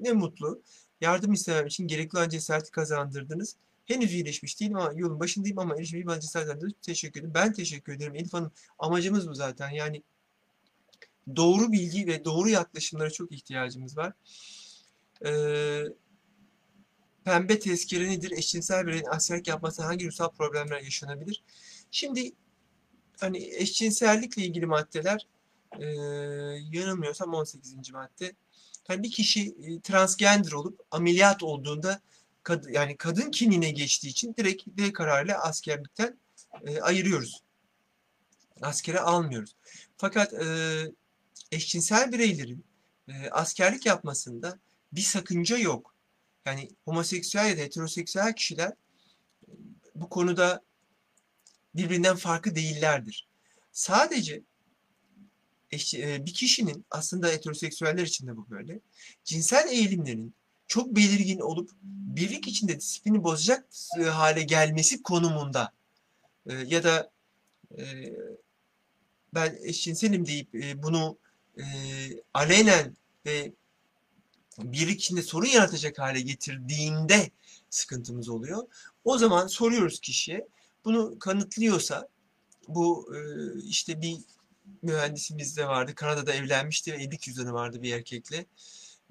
ne 0.00 0.12
mutlu. 0.12 0.62
Yardım 1.00 1.32
istemem 1.32 1.66
için 1.66 1.86
gerekli 1.86 2.18
olan 2.18 2.28
cesareti 2.28 2.70
kazandırdınız. 2.70 3.56
Henüz 3.88 4.14
iyileşmiş 4.14 4.60
değilim 4.60 4.76
ama 4.76 4.92
yolun 4.96 5.20
başındayım 5.20 5.58
ama 5.58 5.76
erişmeyi 5.76 6.06
bana 6.06 6.20
cesaret 6.20 6.82
Teşekkür 6.82 7.20
ederim. 7.20 7.34
Ben 7.34 7.52
teşekkür 7.52 7.92
ederim 7.92 8.14
Elif 8.14 8.32
Hanım. 8.32 8.52
Amacımız 8.78 9.28
bu 9.28 9.34
zaten. 9.34 9.70
Yani 9.70 10.02
doğru 11.36 11.72
bilgi 11.72 12.06
ve 12.06 12.24
doğru 12.24 12.48
yaklaşımlara 12.48 13.10
çok 13.10 13.32
ihtiyacımız 13.32 13.96
var. 13.96 14.12
Ee, 15.26 15.84
Pembe 17.24 17.58
tezkere 17.58 18.10
nedir? 18.10 18.30
Eşcinsel 18.30 18.86
bireyin 18.86 19.06
askerlik 19.10 19.48
yapması 19.48 19.82
hangi 19.82 20.06
ruhsal 20.06 20.30
problemler 20.30 20.80
yaşanabilir? 20.80 21.42
Şimdi 21.90 22.32
hani 23.20 23.38
eşcinsellikle 23.38 24.42
ilgili 24.42 24.66
maddeler 24.66 25.26
e, 25.80 25.86
yanılmıyorsam 26.72 27.34
18. 27.34 27.90
madde. 27.92 28.32
Yani 28.88 29.02
bir 29.02 29.10
kişi 29.10 29.56
e, 29.62 29.80
transgender 29.80 30.52
olup 30.52 30.80
ameliyat 30.90 31.42
olduğunda 31.42 32.00
kad, 32.48 32.64
yani 32.70 32.96
kadın 32.96 33.30
kimliğine 33.30 33.70
geçtiği 33.70 34.08
için 34.08 34.34
direkt 34.36 34.62
D 34.66 34.92
kararıyla 34.92 35.38
askerlikten 35.42 36.18
e, 36.66 36.80
ayırıyoruz. 36.80 37.42
Askere 38.62 39.00
almıyoruz. 39.00 39.56
Fakat 39.96 40.34
e, 40.34 40.46
eşcinsel 41.52 42.12
bireylerin 42.12 42.64
e, 43.08 43.30
askerlik 43.30 43.86
yapmasında 43.86 44.58
bir 44.92 45.00
sakınca 45.00 45.58
yok 45.58 45.94
yani 46.46 46.70
homoseksüel 46.84 47.50
ya 47.50 47.58
da 47.58 47.60
heteroseksüel 47.60 48.34
kişiler 48.34 48.72
bu 49.94 50.08
konuda 50.08 50.62
birbirinden 51.74 52.16
farklı 52.16 52.54
değillerdir. 52.54 53.28
Sadece 53.72 54.42
e, 55.94 56.26
bir 56.26 56.34
kişinin 56.34 56.86
aslında 56.90 57.28
heteroseksüeller 57.28 58.06
için 58.06 58.26
de 58.26 58.36
bu 58.36 58.50
böyle. 58.50 58.80
Cinsel 59.24 59.68
eğilimlerin 59.68 60.34
çok 60.68 60.96
belirgin 60.96 61.40
olup 61.40 61.70
birlik 61.82 62.48
içinde 62.48 62.80
disiplini 62.80 63.24
bozacak 63.24 63.68
e, 64.00 64.02
hale 64.02 64.42
gelmesi 64.42 65.02
konumunda 65.02 65.72
e, 66.46 66.54
ya 66.54 66.84
da 66.84 67.10
ben 69.34 69.58
eşcinselim 69.62 70.26
deyip 70.26 70.48
bunu 70.82 71.18
alenen 72.34 72.96
ve 73.26 73.52
birlik 74.58 75.00
içinde 75.00 75.22
sorun 75.22 75.46
yaratacak 75.46 75.98
hale 75.98 76.20
getirdiğinde 76.20 77.30
sıkıntımız 77.70 78.28
oluyor. 78.28 78.66
O 79.04 79.18
zaman 79.18 79.46
soruyoruz 79.46 80.00
kişiye. 80.00 80.48
Bunu 80.84 81.18
kanıtlıyorsa 81.18 82.08
bu 82.68 83.14
e, 83.16 83.18
işte 83.62 84.02
bir 84.02 84.18
mühendisimiz 84.82 85.56
de 85.56 85.68
vardı. 85.68 85.94
Kanada'da 85.94 86.32
evlenmişti 86.32 86.92
ve 86.92 86.96
evlilik 86.96 87.20
cüzdanı 87.20 87.52
vardı 87.52 87.82
bir 87.82 87.94
erkekle. 87.94 88.46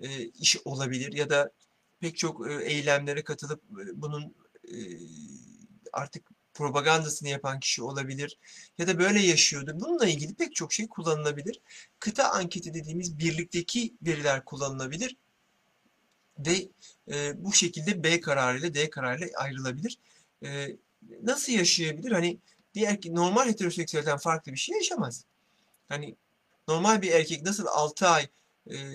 E, 0.02 0.26
iş 0.26 0.58
olabilir 0.66 1.14
ya 1.14 1.30
da 1.30 1.52
pek 2.00 2.18
çok 2.18 2.52
e, 2.52 2.54
eylemlere 2.54 3.24
katılıp 3.24 3.64
e, 3.64 4.02
bunun 4.02 4.36
e, 4.64 4.76
artık 5.94 6.30
propagandasını 6.54 7.30
yapan 7.30 7.60
kişi 7.60 7.84
olabilir 7.84 8.38
ya 8.78 8.88
da 8.88 9.00
böyle 9.00 9.20
yaşıyordur. 9.20 9.74
Bununla 9.76 10.08
ilgili 10.08 10.36
pek 10.36 10.56
çok 10.56 10.74
şey 10.74 10.88
kullanılabilir. 10.88 11.62
Kıta 12.00 12.32
anketi 12.32 12.74
dediğimiz 12.74 13.20
birlikteki 13.20 13.94
veriler 14.02 14.46
kullanılabilir 14.46 15.18
ve 16.40 16.68
e, 17.12 17.44
bu 17.46 17.54
şekilde 17.54 18.04
B 18.04 18.22
kararıyla 18.22 18.74
D 18.74 18.90
kararıyla 18.90 19.28
ayrılabilir. 19.38 19.98
E, 20.44 20.78
nasıl 21.24 21.54
yaşayabilir? 21.54 22.12
Hani 22.12 22.38
bir 22.76 22.88
erkek 22.88 23.12
normal 23.12 23.48
heteroseksüelden 23.48 24.18
farklı 24.18 24.52
bir 24.52 24.58
şey 24.58 24.76
yaşamaz. 24.76 25.26
Hani 25.90 26.16
normal 26.68 27.02
bir 27.02 27.12
erkek 27.12 27.44
nasıl 27.44 27.66
6 27.68 28.08
ay 28.08 28.28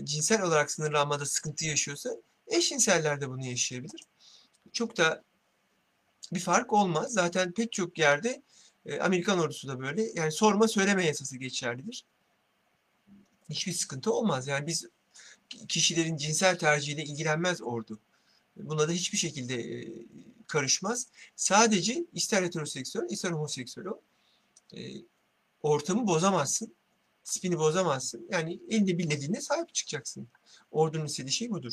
cinsel 0.05 0.43
olarak 0.43 0.71
sınırlanmada 0.71 1.27
sıkıntı 1.27 1.65
yaşıyorsa 1.65 2.11
eşcinseller 2.47 3.21
de 3.21 3.29
bunu 3.29 3.45
yaşayabilir. 3.47 4.05
Çok 4.73 4.97
da 4.97 5.25
bir 6.33 6.41
fark 6.41 6.73
olmaz. 6.73 7.13
Zaten 7.13 7.53
pek 7.53 7.73
çok 7.73 7.99
yerde 7.99 8.43
Amerikan 9.01 9.39
ordusu 9.39 9.69
da 9.69 9.81
böyle. 9.81 10.11
Yani 10.15 10.33
sorma 10.33 10.69
söyleme 10.69 11.07
yasası 11.07 11.37
geçerlidir. 11.37 12.05
Hiçbir 13.51 13.73
sıkıntı 13.73 14.13
olmaz. 14.13 14.47
Yani 14.47 14.67
biz 14.67 14.87
kişilerin 15.69 16.17
cinsel 16.17 16.59
tercihiyle 16.59 17.05
ilgilenmez 17.05 17.63
ordu. 17.63 18.01
Buna 18.57 18.89
da 18.89 18.93
hiçbir 18.93 19.19
şekilde 19.19 19.89
karışmaz. 20.47 21.07
Sadece 21.37 22.05
ister 22.13 22.43
heteroseksüel 22.43 23.11
ister 23.11 23.31
homoseksüel 23.31 23.87
o. 23.87 24.01
Ortamı 25.63 26.07
bozamazsın. 26.07 26.75
Spini 27.25 27.59
bozamazsın. 27.59 28.27
Yani 28.31 28.61
elinde 28.69 28.99
bildiğine 28.99 29.41
sahip 29.41 29.75
çıkacaksın. 29.75 30.29
Ordunun 30.71 31.07
istediği 31.07 31.33
şey 31.33 31.51
budur. 31.51 31.73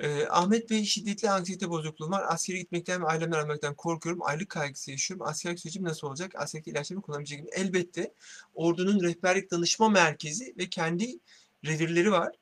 Ee, 0.00 0.26
Ahmet 0.26 0.70
Bey 0.70 0.84
şiddetli 0.84 1.30
anksiyete 1.30 1.70
bozukluğum 1.70 2.10
var. 2.10 2.24
Askere 2.28 2.58
gitmekten 2.58 3.02
ve 3.02 3.06
ailemden 3.06 3.38
almaktan 3.38 3.74
korkuyorum. 3.74 4.22
Aylık 4.22 4.48
kaygısı 4.48 4.90
yaşıyorum. 4.90 5.26
Askerlik 5.26 5.60
sürecim 5.60 5.84
nasıl 5.84 6.06
olacak? 6.06 6.32
Askerlik 6.36 6.68
ilaçlarımı 6.68 7.02
kullanabilecek 7.02 7.40
miyim? 7.40 7.50
Elbette. 7.52 8.14
Ordunun 8.54 9.02
rehberlik 9.02 9.50
danışma 9.50 9.88
merkezi 9.88 10.54
ve 10.58 10.70
kendi 10.70 11.18
revirleri 11.64 12.12
var. 12.12 12.32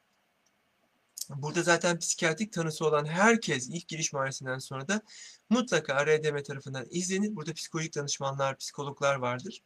Burada 1.31 1.63
zaten 1.63 1.99
psikiyatrik 1.99 2.53
tanısı 2.53 2.87
olan 2.87 3.05
herkes 3.05 3.69
ilk 3.69 3.89
giriş 3.89 4.13
muayenesinden 4.13 4.59
sonra 4.59 4.89
da 4.89 5.03
mutlaka 5.51 6.07
RDM 6.07 6.43
tarafından 6.43 6.87
izlenir. 6.91 7.37
Burada 7.37 7.53
psikolojik 7.55 7.95
danışmanlar, 7.97 8.59
psikologlar 8.59 9.15
vardır. 9.15 9.63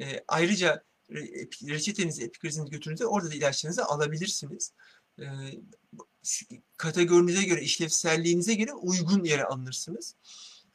E, 0.00 0.24
ayrıca 0.28 0.84
reçetenizi, 1.68 2.24
epikrizinizi 2.24 2.70
götürdüğünüzde 2.70 3.06
orada 3.06 3.30
da 3.30 3.34
ilaçlarınızı 3.34 3.84
alabilirsiniz. 3.84 4.72
E, 5.18 5.24
kategorinize 6.76 7.42
göre, 7.42 7.62
işlevselliğinize 7.62 8.54
göre 8.54 8.72
uygun 8.72 9.24
yere 9.24 9.44
alınırsınız. 9.44 10.14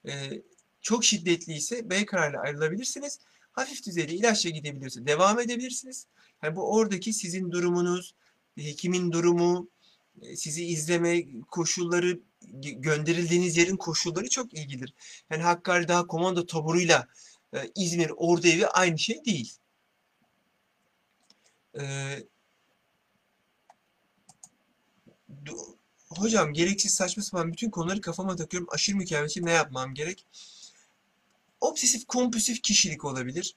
E, 0.07 0.41
çok 0.81 1.05
şiddetli 1.05 1.53
ise 1.53 1.89
B 1.89 2.05
kararıyla 2.05 2.41
ayrılabilirsiniz. 2.41 3.19
Hafif 3.51 3.85
düzeyde 3.85 4.13
ilaçla 4.13 4.49
gidebiliyorsa 4.49 5.05
devam 5.05 5.39
edebilirsiniz. 5.39 6.07
Yani 6.43 6.55
bu 6.55 6.73
oradaki 6.73 7.13
sizin 7.13 7.51
durumunuz, 7.51 8.15
hekimin 8.55 9.11
durumu, 9.11 9.69
e, 10.21 10.35
sizi 10.35 10.65
izleme 10.65 11.25
koşulları, 11.41 12.19
gönderildiğiniz 12.77 13.57
yerin 13.57 13.77
koşulları 13.77 14.29
çok 14.29 14.53
ilgidir. 14.53 14.93
Yani 15.29 15.43
Hakkari 15.43 15.87
Dağ 15.87 16.07
Komando 16.07 16.45
taburuyla 16.45 17.07
e, 17.53 17.57
İzmir 17.75 18.11
Ordu 18.17 18.47
Evi 18.47 18.67
aynı 18.67 18.99
şey 18.99 19.25
değil. 19.25 19.57
Ee, 21.79 22.27
hocam 26.09 26.53
gereksiz 26.53 26.93
saçma 26.93 27.23
sapan 27.23 27.51
bütün 27.53 27.69
konuları 27.69 28.01
kafama 28.01 28.35
takıyorum. 28.35 28.67
Aşırı 28.71 28.95
mükemmeliyim 28.95 29.45
ne 29.45 29.51
yapmam 29.51 29.93
gerek? 29.93 30.25
Obsesif 31.61 32.07
kompulsif 32.07 32.61
kişilik 32.61 33.05
olabilir. 33.05 33.55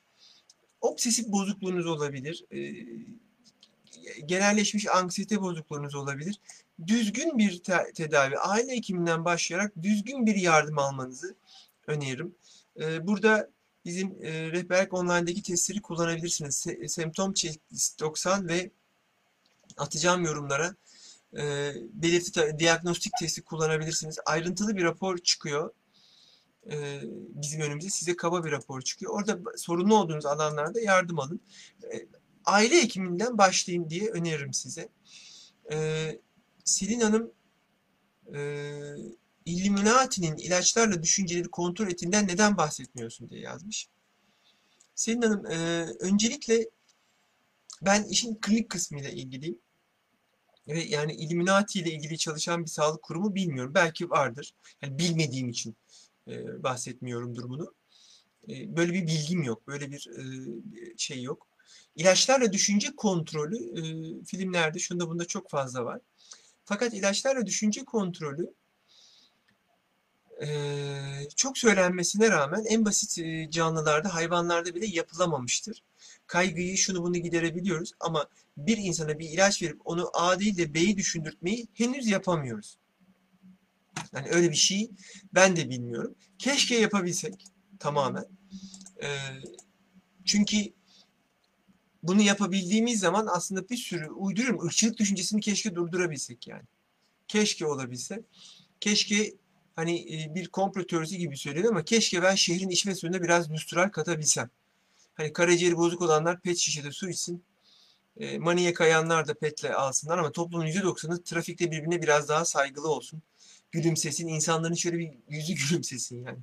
Obsesif 0.80 1.26
bozukluğunuz 1.28 1.86
olabilir. 1.86 2.44
Ee, 2.50 2.86
genelleşmiş 4.26 4.86
anksiyete 4.86 5.40
bozukluğunuz 5.40 5.94
olabilir. 5.94 6.40
Düzgün 6.86 7.38
bir 7.38 7.62
te 7.62 7.92
tedavi, 7.94 8.38
aile 8.38 8.72
hekiminden 8.72 9.24
başlayarak 9.24 9.72
düzgün 9.82 10.26
bir 10.26 10.34
yardım 10.34 10.78
almanızı 10.78 11.34
öneririm. 11.86 12.34
Ee, 12.80 13.06
burada 13.06 13.50
bizim 13.84 14.24
e, 14.24 14.52
rehberlik 14.52 14.94
online'daki 14.94 15.42
testleri 15.42 15.82
kullanabilirsiniz. 15.82 16.56
Se 16.56 16.88
semptom 16.88 17.32
checklist 17.32 18.00
90 18.00 18.48
ve 18.48 18.70
atacağım 19.76 20.24
yorumlara 20.24 20.74
e, 21.38 21.72
belirti 21.92 22.58
diagnostik 22.58 23.12
testi 23.20 23.42
kullanabilirsiniz. 23.42 24.18
Ayrıntılı 24.26 24.76
bir 24.76 24.82
rapor 24.84 25.18
çıkıyor. 25.18 25.74
E, 26.70 27.00
bizim 27.34 27.60
önümüze 27.60 27.90
size 27.90 28.16
kaba 28.16 28.44
bir 28.44 28.50
rapor 28.50 28.82
çıkıyor. 28.82 29.12
Orada 29.12 29.38
sorunlu 29.56 29.96
olduğunuz 29.96 30.26
alanlarda 30.26 30.80
yardım 30.80 31.18
alın. 31.18 31.40
E, 31.92 32.06
aile 32.44 32.82
hekiminden 32.82 33.38
başlayın 33.38 33.90
diye 33.90 34.10
öneririm 34.10 34.52
size. 34.52 34.88
E, 35.72 36.18
Selin 36.64 37.00
Hanım 37.00 37.32
e, 38.34 38.40
Illuminati'nin 39.44 40.36
ilaçlarla 40.36 41.02
düşünceleri 41.02 41.48
kontrol 41.48 41.88
ettiğinden 41.88 42.28
neden 42.28 42.56
bahsetmiyorsun 42.56 43.30
diye 43.30 43.40
yazmış. 43.40 43.88
Selin 44.94 45.22
Hanım, 45.22 45.46
e, 45.46 45.86
öncelikle 46.00 46.68
ben 47.82 48.04
işin 48.04 48.34
klinik 48.34 48.70
kısmıyla 48.70 49.10
ilgiliyim. 49.10 49.58
Ve 50.68 50.82
yani 50.82 51.14
Illuminati 51.14 51.78
ile 51.78 51.90
ilgili 51.92 52.18
çalışan 52.18 52.64
bir 52.64 52.70
sağlık 52.70 53.02
kurumu 53.02 53.34
bilmiyorum. 53.34 53.74
Belki 53.74 54.10
vardır. 54.10 54.54
Yani 54.82 54.98
bilmediğim 54.98 55.48
için 55.48 55.76
e, 56.28 56.62
bahsetmiyorum 56.62 57.36
durumunu. 57.36 57.74
E, 58.48 58.76
böyle 58.76 58.92
bir 58.92 59.06
bilgim 59.06 59.42
yok. 59.42 59.66
Böyle 59.66 59.90
bir 59.90 60.08
e, 60.18 60.24
şey 60.96 61.22
yok. 61.22 61.46
İlaçlarla 61.96 62.52
düşünce 62.52 62.96
kontrolü 62.96 63.56
e, 63.56 63.82
filmlerde 64.24 64.78
şunda 64.78 65.08
bunda 65.08 65.24
çok 65.24 65.50
fazla 65.50 65.84
var. 65.84 66.00
Fakat 66.64 66.94
ilaçlarla 66.94 67.46
düşünce 67.46 67.84
kontrolü 67.84 68.54
çok 71.36 71.58
söylenmesine 71.58 72.30
rağmen 72.30 72.64
en 72.64 72.84
basit 72.84 73.18
canlılarda, 73.52 74.14
hayvanlarda 74.14 74.74
bile 74.74 74.86
yapılamamıştır. 74.86 75.82
Kaygıyı, 76.26 76.76
şunu 76.76 77.02
bunu 77.02 77.16
giderebiliyoruz 77.16 77.92
ama 78.00 78.26
bir 78.56 78.76
insana 78.76 79.18
bir 79.18 79.28
ilaç 79.30 79.62
verip 79.62 79.80
onu 79.84 80.10
A 80.12 80.40
değil 80.40 80.56
de 80.56 80.74
B'yi 80.74 80.96
düşündürtmeyi 80.96 81.68
henüz 81.74 82.06
yapamıyoruz. 82.06 82.78
Yani 84.12 84.28
öyle 84.30 84.50
bir 84.50 84.56
şey 84.56 84.90
ben 85.34 85.56
de 85.56 85.70
bilmiyorum. 85.70 86.14
Keşke 86.38 86.74
yapabilsek 86.74 87.44
tamamen. 87.78 88.24
Çünkü 90.24 90.56
bunu 92.02 92.22
yapabildiğimiz 92.22 93.00
zaman 93.00 93.26
aslında 93.30 93.68
bir 93.68 93.76
sürü 93.76 94.10
uyduruyorum. 94.10 94.66
ırkçılık 94.66 94.98
düşüncesini 94.98 95.40
keşke 95.40 95.74
durdurabilsek 95.74 96.48
yani. 96.48 96.64
Keşke 97.28 97.66
olabilse. 97.66 98.22
Keşke 98.80 99.34
hani 99.80 100.30
bir 100.34 100.48
komplo 100.48 100.86
teorisi 100.86 101.18
gibi 101.18 101.36
söylüyor 101.36 101.68
ama 101.70 101.84
keşke 101.84 102.22
ben 102.22 102.34
şehrin 102.34 102.68
içme 102.68 102.94
suyuna 102.94 103.22
biraz 103.22 103.50
nüstral 103.50 103.88
katabilsem. 103.88 104.50
Hani 105.14 105.32
karaciğeri 105.32 105.76
bozuk 105.76 106.02
olanlar 106.02 106.40
pet 106.40 106.58
şişede 106.58 106.92
su 106.92 107.08
içsin. 107.08 107.44
E, 108.16 108.38
maniye 108.38 108.72
kayanlar 108.74 109.28
da 109.28 109.34
petle 109.34 109.74
alsınlar 109.74 110.18
ama 110.18 110.32
toplumun 110.32 110.66
%90'ı 110.66 111.22
trafikte 111.24 111.70
birbirine 111.70 112.02
biraz 112.02 112.28
daha 112.28 112.44
saygılı 112.44 112.88
olsun. 112.88 113.22
Gülümsesin. 113.70 114.28
insanların 114.28 114.74
şöyle 114.74 114.98
bir 114.98 115.10
yüzü 115.28 115.54
gülümsesin 115.68 116.24
yani. 116.26 116.38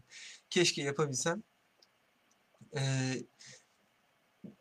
Keşke 0.50 0.82
yapabilsem. 0.82 1.44
E, 2.78 2.82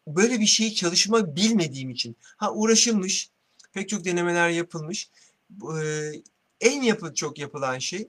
böyle 0.06 0.40
bir 0.40 0.46
şey 0.46 0.74
çalışma 0.74 1.36
bilmediğim 1.36 1.90
için. 1.90 2.16
Ha 2.36 2.52
uğraşılmış. 2.52 3.30
Pek 3.72 3.88
çok 3.88 4.04
denemeler 4.04 4.48
yapılmış. 4.48 5.10
E, 5.82 6.12
en 6.60 6.82
yapı 6.82 7.14
çok 7.14 7.38
yapılan 7.38 7.78
şey 7.78 8.08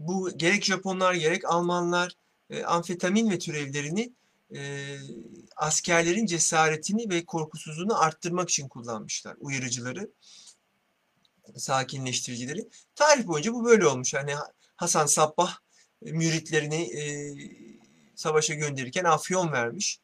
bu 0.00 0.38
gerek 0.38 0.64
Japonlar 0.64 1.14
gerek 1.14 1.44
Almanlar 1.44 2.16
e, 2.50 2.64
amfetamin 2.64 3.30
ve 3.30 3.38
türevlerini 3.38 4.12
e, 4.54 4.96
askerlerin 5.56 6.26
cesaretini 6.26 7.10
ve 7.10 7.24
korkusuzluğunu 7.24 8.02
arttırmak 8.02 8.50
için 8.50 8.68
kullanmışlar 8.68 9.36
uyarıcıları, 9.40 10.10
sakinleştiricileri. 11.56 12.68
Tarih 12.94 13.26
boyunca 13.26 13.52
bu 13.52 13.64
böyle 13.64 13.86
olmuş. 13.86 14.14
Yani 14.14 14.34
Hasan 14.76 15.06
Sabbah 15.06 15.58
e, 16.06 16.12
müritlerini 16.12 16.82
e, 16.82 17.02
savaşa 18.14 18.54
gönderirken 18.54 19.04
afyon 19.04 19.52
vermiş. 19.52 20.00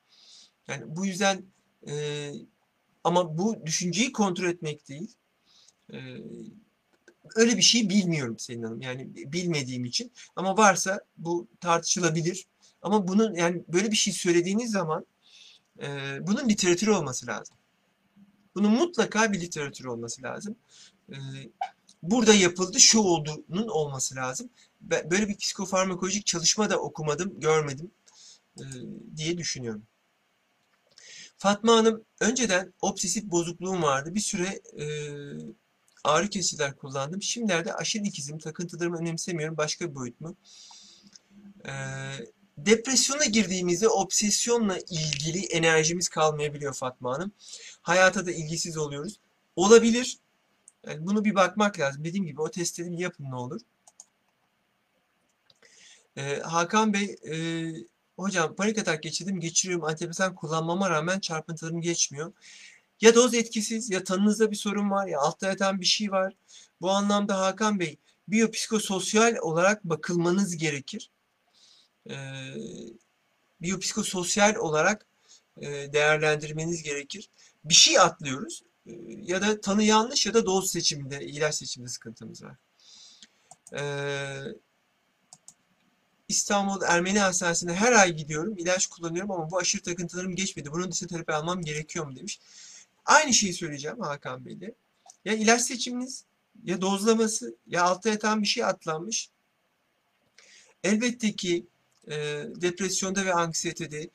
Yani 0.69 0.83
bu 0.87 1.07
yüzden 1.07 1.45
e, 1.89 2.31
ama 3.05 3.39
bu 3.39 3.67
düşünceyi 3.67 4.13
kontrol 4.13 4.49
etmek 4.49 4.89
değil. 4.89 5.15
E, 5.93 5.97
öyle 7.35 7.57
bir 7.57 7.63
şey 7.63 7.89
bilmiyorum 7.89 8.39
Selin 8.39 8.63
Hanım. 8.63 8.81
Yani 8.81 9.15
bilmediğim 9.33 9.85
için. 9.85 10.13
Ama 10.37 10.57
varsa 10.57 11.01
bu 11.17 11.49
tartışılabilir. 11.61 12.47
Ama 12.83 13.09
bunun 13.09 13.35
yani 13.35 13.65
böyle 13.69 13.91
bir 13.91 13.97
şey 13.97 14.13
söylediğiniz 14.13 14.71
zaman 14.71 15.07
e, 15.83 15.87
bunun 16.27 16.49
literatürü 16.49 16.91
olması 16.91 17.27
lazım. 17.27 17.57
Bunun 18.55 18.73
mutlaka 18.73 19.33
bir 19.33 19.41
literatürü 19.41 19.89
olması 19.89 20.23
lazım. 20.23 20.57
E, 21.09 21.17
burada 22.03 22.35
yapıldı, 22.35 22.81
şu 22.81 23.01
olduğunun 23.01 23.69
olması 23.69 24.17
lazım. 24.17 24.51
Böyle 24.81 25.29
bir 25.29 25.37
psikofarmakolojik 25.37 26.27
çalışma 26.27 26.71
da 26.71 26.79
okumadım, 26.79 27.41
görmedim 27.41 27.91
e, 28.59 28.65
diye 29.17 29.39
düşünüyorum. 29.39 29.83
Fatma 31.39 31.77
Hanım 31.77 32.05
önceden 32.21 32.73
obsesif 32.81 33.25
bozukluğum 33.25 33.83
vardı. 33.83 34.15
Bir 34.15 34.21
süre 34.21 34.61
e, 34.79 34.87
ağrı 36.07 36.31
kesiciler 36.31 36.77
kullandım. 36.77 37.23
Şimdilerde 37.23 37.75
aşırı 37.75 38.03
ikizim, 38.03 38.39
takıntılarımı 38.39 38.99
önemsemiyorum. 38.99 39.57
Başka 39.57 39.91
bir 39.91 39.95
boyut 39.95 40.21
mu? 40.21 40.37
E, 41.65 41.73
depresyona 42.59 43.25
girdiğimizde 43.25 43.89
obsesyonla 43.89 44.79
ilgili 44.79 45.47
enerjimiz 45.47 46.09
kalmayabiliyor 46.09 46.75
Fatma 46.75 47.15
Hanım. 47.15 47.33
Hayata 47.83 48.27
da 48.27 48.31
ilgisiz 48.31 48.77
oluyoruz. 48.77 49.21
Olabilir. 49.57 50.19
Yani 50.87 51.07
bunu 51.07 51.25
bir 51.25 51.35
bakmak 51.35 51.79
lazım. 51.79 52.05
Dediğim 52.05 52.27
gibi 52.27 52.41
o 52.41 52.51
testleri 52.51 52.93
bir 52.93 52.99
yapın 52.99 53.25
ne 53.25 53.35
olur. 53.35 53.61
Ee, 56.17 56.41
Hakan 56.41 56.93
Bey, 56.93 57.17
e, 57.31 57.37
hocam 58.17 58.55
panik 58.55 58.79
atak 58.79 59.03
geçirdim, 59.03 59.41
geçiriyorum. 59.41 59.85
Antidepresan 59.85 60.35
kullanmama 60.35 60.91
rağmen 60.91 61.21
çarpıntılarım 61.21 61.81
geçmiyor. 61.81 62.33
Ya 63.01 63.15
doz 63.15 63.35
etkisiz, 63.35 63.91
ya 63.91 64.05
tanınızda 64.05 64.51
bir 64.51 64.57
sorun 64.57 64.91
var, 64.91 65.07
ya 65.07 65.21
altta 65.21 65.47
yatan 65.47 65.81
bir 65.81 65.87
şey 65.87 66.11
var. 66.11 66.35
Bu 66.81 66.91
anlamda 66.91 67.39
Hakan 67.41 67.81
Bey, 67.81 67.99
biyopsikososyal 68.29 69.37
olarak 69.37 69.85
bakılmanız 69.85 70.57
gerekir. 70.57 71.11
Ee, 72.11 72.15
biyopsikososyal 73.63 74.55
olarak 74.55 75.07
e, 75.61 75.67
değerlendirmeniz 75.93 76.83
gerekir. 76.83 77.31
Bir 77.65 77.75
şey 77.75 77.99
atlıyoruz 77.99 78.63
e, 78.87 78.93
ya 79.23 79.43
da 79.43 79.61
tanı 79.61 79.83
yanlış 79.83 80.27
ya 80.27 80.35
da 80.35 80.47
doz 80.47 80.71
seçiminde, 80.71 81.27
ilaç 81.27 81.55
seçiminde 81.55 81.91
sıkıntımız 81.91 82.43
var. 82.45 82.57
Ee, 83.79 84.43
İstanbul 86.29 86.83
Ermeni 86.87 87.19
Hastanesi'ne 87.19 87.75
her 87.75 87.93
ay 87.93 88.13
gidiyorum, 88.13 88.55
ilaç 88.59 88.87
kullanıyorum 88.87 89.31
ama 89.31 89.51
bu 89.51 89.59
aşırı 89.59 89.83
takıntılarım 89.83 90.37
geçmedi. 90.37 90.73
Bunun 90.73 90.93
dışında 90.93 91.09
terapi 91.09 91.33
almam 91.33 91.63
gerekiyor 91.63 92.07
mu 92.07 92.17
demiş. 92.17 92.41
Aynı 93.07 93.35
şeyi 93.35 93.55
söyleyeceğim 93.55 94.01
Hakan 94.01 94.45
Bey'de. 94.45 94.75
Ya 95.25 95.35
ilaç 95.35 95.63
seçiminiz, 95.63 96.25
ya 96.65 96.81
dozlaması, 96.81 97.57
ya 97.67 97.83
altta 97.83 98.09
yatan 98.09 98.43
bir 98.43 98.47
şey 98.47 98.65
atlanmış. 98.65 99.31
Elbette 100.85 101.33
ki 101.33 101.67
e, 102.09 102.15
depresyonda 102.55 103.25
ve 103.25 103.35
anksiyetede 103.35 104.11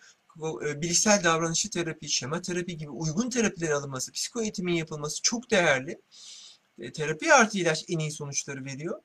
e, 0.65 0.81
bilişsel 0.81 1.23
davranışı 1.23 1.69
terapi, 1.69 2.09
şema 2.09 2.41
terapi 2.41 2.77
gibi 2.77 2.89
uygun 2.89 3.29
terapilerin 3.29 3.71
alınması, 3.71 4.11
psiko 4.11 4.41
eğitimin 4.41 4.73
yapılması 4.73 5.21
çok 5.21 5.51
değerli. 5.51 6.01
E, 6.79 6.91
terapi 6.91 7.33
artı 7.33 7.57
ilaç 7.57 7.85
en 7.87 7.99
iyi 7.99 8.11
sonuçları 8.11 8.65
veriyor. 8.65 9.01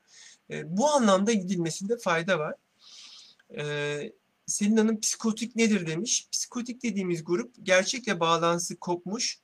E, 0.49 0.77
bu 0.77 0.89
anlamda 0.89 1.33
gidilmesinde 1.33 1.97
fayda 1.97 2.39
var. 2.39 2.55
E, 3.57 4.11
Selin 4.45 4.77
Hanım 4.77 4.99
psikotik 4.99 5.55
nedir 5.55 5.87
demiş. 5.87 6.27
Psikotik 6.31 6.83
dediğimiz 6.83 7.23
grup 7.23 7.55
gerçekle 7.63 8.19
bağlantısı 8.19 8.75
kopmuş, 8.75 9.39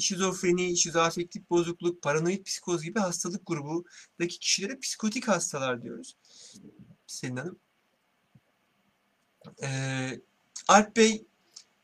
şizofreni, 0.00 0.76
şizoafektif 0.76 1.50
bozukluk, 1.50 2.02
paranoid 2.02 2.44
psikoz 2.44 2.82
gibi 2.82 2.98
hastalık 2.98 3.46
grubundaki 3.46 4.38
kişilere 4.38 4.78
psikotik 4.78 5.28
hastalar 5.28 5.82
diyoruz. 5.82 6.16
Selin 7.06 7.36
Hanım. 7.36 7.58
E, 9.62 9.68
Alp 10.68 10.96
Bey 10.96 11.26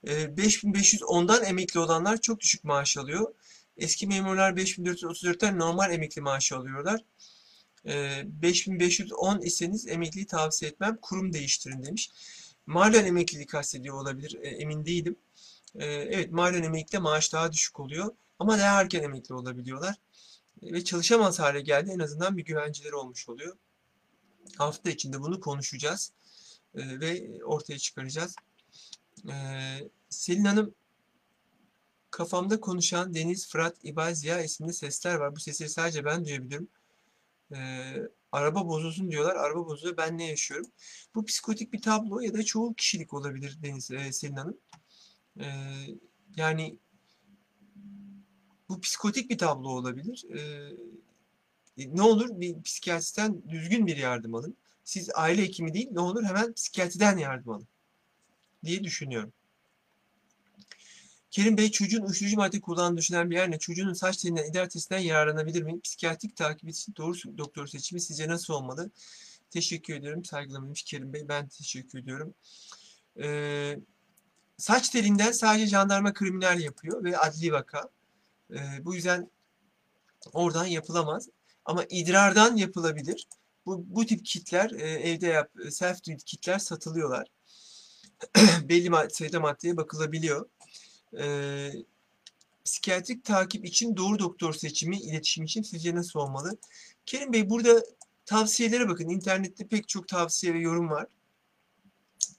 e, 0.05 0.37
5510'dan 0.37 1.45
emekli 1.45 1.81
olanlar 1.81 2.21
çok 2.21 2.41
düşük 2.41 2.65
maaş 2.65 2.97
alıyor. 2.97 3.35
Eski 3.77 4.07
memurlar 4.07 4.53
5434'ten 4.53 5.59
normal 5.59 5.93
emekli 5.93 6.23
maaşı 6.23 6.57
alıyorlar. 6.57 7.01
E, 7.87 8.23
5510 8.25 9.41
iseniz 9.41 9.87
emekliyi 9.89 10.27
tavsiye 10.27 10.71
etmem. 10.71 10.99
Kurum 11.03 11.33
değiştirin 11.33 11.83
demiş. 11.83 12.11
Malen 12.67 13.05
emekliliği 13.05 13.47
kastediyor 13.47 13.97
olabilir. 13.97 14.39
E, 14.43 14.49
emin 14.49 14.85
değilim. 14.85 15.17
E, 15.75 15.87
evet 15.87 16.33
malen 16.33 16.63
emeklilikte 16.63 16.99
maaş 16.99 17.33
daha 17.33 17.53
düşük 17.53 17.81
oluyor. 17.81 18.15
Ama 18.39 18.59
daha 18.59 18.81
erken 18.81 19.03
emekli 19.03 19.35
olabiliyorlar. 19.35 19.95
E, 20.63 20.73
ve 20.73 20.85
çalışamaz 20.85 21.41
hale 21.41 21.61
geldi. 21.61 21.91
En 21.91 21.99
azından 21.99 22.37
bir 22.37 22.45
güvenceleri 22.45 22.95
olmuş 22.95 23.29
oluyor. 23.29 23.57
Hafta 24.59 24.91
içinde 24.91 25.21
bunu 25.21 25.41
konuşacağız. 25.41 26.13
E, 26.75 27.01
ve 27.01 27.45
ortaya 27.45 27.79
çıkaracağız. 27.79 28.37
Ee, 29.29 29.91
Selin 30.09 30.45
Hanım 30.45 30.75
kafamda 32.11 32.61
konuşan 32.61 33.15
Deniz, 33.15 33.49
Fırat, 33.49 33.77
İbay, 33.85 34.15
Ziya 34.15 34.43
isimli 34.43 34.73
sesler 34.73 35.15
var. 35.15 35.37
Bu 35.37 35.41
sesleri 35.41 35.69
sadece 35.69 36.05
ben 36.05 36.25
duyabiliyorum. 36.25 36.69
Ee, 37.55 37.97
araba 38.33 38.69
bozulsun 38.69 39.11
diyorlar. 39.11 39.37
Araba 39.37 39.67
bozuluyor. 39.67 39.97
Ben 39.97 40.19
ne 40.19 40.27
yaşıyorum? 40.27 40.67
Bu 41.15 41.25
psikotik 41.25 41.73
bir 41.73 41.83
tablo 41.83 42.21
ya 42.21 42.35
da 42.35 42.43
çoğu 42.43 42.75
kişilik 42.75 43.15
olabilir 43.15 43.59
Deniz, 43.63 43.91
e, 43.91 44.13
Selin 44.13 44.37
Hanım. 44.37 44.59
Yani 46.37 46.79
bu 48.69 48.81
psikotik 48.81 49.31
bir 49.31 49.39
tablo 49.39 49.69
olabilir. 49.69 50.25
Ee, 50.35 50.71
ne 51.77 52.03
olur 52.03 52.41
bir 52.41 52.63
psikiyatristen 52.63 53.43
düzgün 53.49 53.87
bir 53.87 53.97
yardım 53.97 54.35
alın. 54.35 54.57
Siz 54.85 55.11
aile 55.15 55.43
hekimi 55.43 55.75
değil 55.75 55.89
ne 55.93 56.01
olur 56.01 56.25
hemen 56.25 56.53
psikiyatriden 56.53 57.19
yardım 57.19 57.53
alın 57.53 57.69
diye 58.65 58.85
düşünüyorum. 58.85 59.33
Kerim 61.31 61.57
Bey 61.57 61.71
çocuğun 61.71 62.03
uyuşturucu 62.03 62.37
madde 62.37 62.61
kullandığını 62.61 62.99
düşünen 62.99 63.31
bir 63.31 63.37
yerine 63.37 63.59
çocuğun 63.59 63.93
saç 63.93 64.17
telinden 64.17 64.51
idrar 64.51 64.99
yararlanabilir 64.99 65.63
mi? 65.63 65.81
Psikiyatrik 65.81 66.37
takip 66.37 66.69
için 66.69 66.95
doğru 66.97 67.39
doktor 67.39 67.67
seçimi 67.67 68.01
sizce 68.01 68.29
nasıl 68.29 68.55
olmalı? 68.55 68.91
Teşekkür 69.51 69.95
ediyorum. 69.95 70.25
Saygılarımı 70.25 70.73
Kerim 70.75 71.13
Bey. 71.13 71.29
Ben 71.29 71.49
teşekkür 71.49 71.99
ediyorum. 71.99 72.35
Ee, 73.23 73.79
saç 74.61 74.89
telinden 74.89 75.33
sadece 75.33 75.67
jandarma 75.67 76.13
kriminal 76.13 76.61
yapıyor 76.61 77.05
ve 77.05 77.19
adli 77.19 77.53
vaka. 77.53 77.91
Ee, 78.51 78.85
bu 78.85 78.95
yüzden 78.95 79.31
oradan 80.33 80.67
yapılamaz. 80.67 81.29
Ama 81.65 81.85
idrardan 81.91 82.57
yapılabilir. 82.57 83.27
Bu, 83.67 83.85
bu 83.89 84.07
tip 84.07 84.25
kitler 84.25 84.71
e, 84.71 84.91
evde 84.91 85.27
yap, 85.27 85.51
self 85.71 86.03
kitler 86.03 86.59
satılıyorlar. 86.59 87.29
belli 88.69 89.11
sayıda 89.11 89.41
maddeye 89.41 89.77
bakılabiliyor. 89.77 90.49
Ee, 91.19 91.73
psikiyatrik 92.65 93.25
takip 93.25 93.65
için 93.65 93.97
doğru 93.97 94.19
doktor 94.19 94.53
seçimi, 94.53 95.01
iletişim 95.01 95.45
için 95.45 95.63
sizce 95.63 95.95
nasıl 95.95 96.21
olmalı? 96.21 96.59
Kerim 97.07 97.33
Bey 97.33 97.51
burada 97.51 97.83
tavsiyelere 98.27 98.89
bakın. 98.89 99.09
İnternette 99.09 99.67
pek 99.69 99.89
çok 99.89 100.09
tavsiye 100.09 100.55
ve 100.55 100.59
yorum 100.59 100.91
var. 100.91 101.07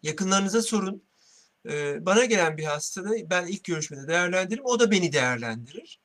Yakınlarınıza 0.03 0.61
sorun. 0.61 1.03
Bana 2.05 2.25
gelen 2.25 2.57
bir 2.57 2.63
hastada 2.63 3.29
ben 3.29 3.47
ilk 3.47 3.63
görüşmede 3.63 4.07
değerlendiririm. 4.07 4.65
O 4.65 4.79
da 4.79 4.91
beni 4.91 5.13
değerlendirir. 5.13 5.99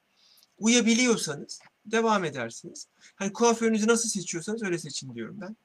Uyabiliyorsanız 0.59 1.61
devam 1.87 2.25
edersiniz. 2.25 2.88
Hani 3.14 3.33
kuaförünüzü 3.33 3.87
nasıl 3.87 4.09
seçiyorsanız 4.09 4.62
öyle 4.62 4.79
seçin 4.79 5.14
diyorum 5.14 5.40
ben. 5.40 5.57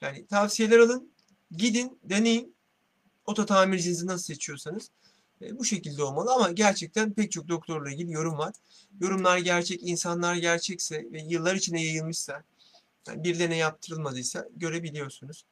Yani 0.00 0.26
tavsiyeler 0.26 0.78
alın, 0.78 1.12
gidin, 1.50 1.98
deneyin. 2.04 2.54
Oto 3.26 3.46
tamircinizi 3.46 4.06
nasıl 4.06 4.24
seçiyorsanız 4.24 4.90
e, 5.42 5.58
bu 5.58 5.64
şekilde 5.64 6.02
olmalı 6.02 6.32
ama 6.32 6.50
gerçekten 6.50 7.12
pek 7.12 7.32
çok 7.32 7.48
doktorla 7.48 7.90
ilgili 7.90 8.12
yorum 8.12 8.38
var. 8.38 8.54
Yorumlar 9.00 9.38
gerçek, 9.38 9.82
insanlar 9.82 10.34
gerçekse 10.34 11.06
ve 11.12 11.22
yıllar 11.22 11.54
içinde 11.54 11.80
yayılmışsa, 11.80 12.44
yani 13.08 13.24
birilerine 13.24 13.56
yaptırılmadıysa 13.56 14.48
görebiliyorsunuz. 14.56 15.44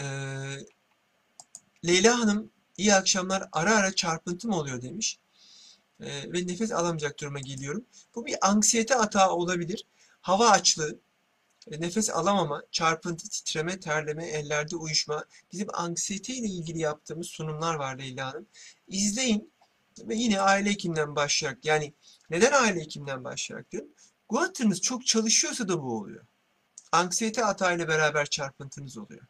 Ee, 0.00 0.04
Leyla 1.84 2.18
Hanım 2.18 2.50
iyi 2.76 2.94
akşamlar 2.94 3.48
ara 3.52 3.76
ara 3.76 3.94
çarpıntı 3.94 4.48
mı 4.48 4.56
oluyor 4.56 4.82
demiş. 4.82 5.18
Ee, 6.00 6.32
ve 6.32 6.46
nefes 6.46 6.72
alamayacak 6.72 7.20
duruma 7.20 7.40
geliyorum. 7.40 7.84
Bu 8.14 8.26
bir 8.26 8.48
anksiyete 8.48 8.94
atağı 8.94 9.30
olabilir. 9.30 9.84
Hava 10.20 10.50
açlığı, 10.50 10.98
e, 11.70 11.80
nefes 11.80 12.10
alamama, 12.10 12.62
çarpıntı, 12.70 13.28
titreme, 13.28 13.80
terleme, 13.80 14.26
ellerde 14.26 14.76
uyuşma. 14.76 15.24
Bizim 15.52 15.68
anksiyete 15.72 16.34
ile 16.34 16.46
ilgili 16.46 16.78
yaptığımız 16.78 17.26
sunumlar 17.26 17.74
var 17.74 17.98
Leyla 17.98 18.26
Hanım. 18.26 18.46
İzleyin 18.88 19.52
ve 19.98 20.14
yine 20.14 20.40
aile 20.40 20.70
hekiminden 20.70 21.16
başlayarak 21.16 21.64
yani 21.64 21.94
neden 22.30 22.52
aile 22.52 22.80
hekiminden 22.80 23.24
başlayarak 23.24 23.70
diyorum. 23.72 23.90
Guatırınız 24.28 24.80
çok 24.80 25.06
çalışıyorsa 25.06 25.68
da 25.68 25.82
bu 25.82 25.98
oluyor. 25.98 26.26
Anksiyete 26.92 27.44
atağıyla 27.44 27.88
beraber 27.88 28.26
çarpıntınız 28.26 28.98
oluyor. 28.98 29.26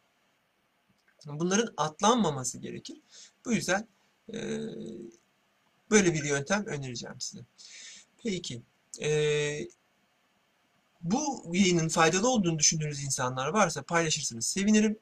Bunların 1.27 1.73
atlanmaması 1.77 2.57
gerekir. 2.57 3.01
Bu 3.45 3.53
yüzden 3.53 3.87
e, 4.33 4.37
böyle 5.91 6.13
bir 6.13 6.23
yöntem 6.23 6.65
önereceğim 6.65 7.21
size. 7.21 7.41
Peki. 8.23 8.61
E, 9.01 9.67
bu 11.01 11.51
yayının 11.53 11.89
faydalı 11.89 12.29
olduğunu 12.29 12.59
düşündüğünüz 12.59 13.03
insanlar 13.03 13.47
varsa 13.47 13.81
paylaşırsanız 13.83 14.45
sevinirim. 14.45 14.99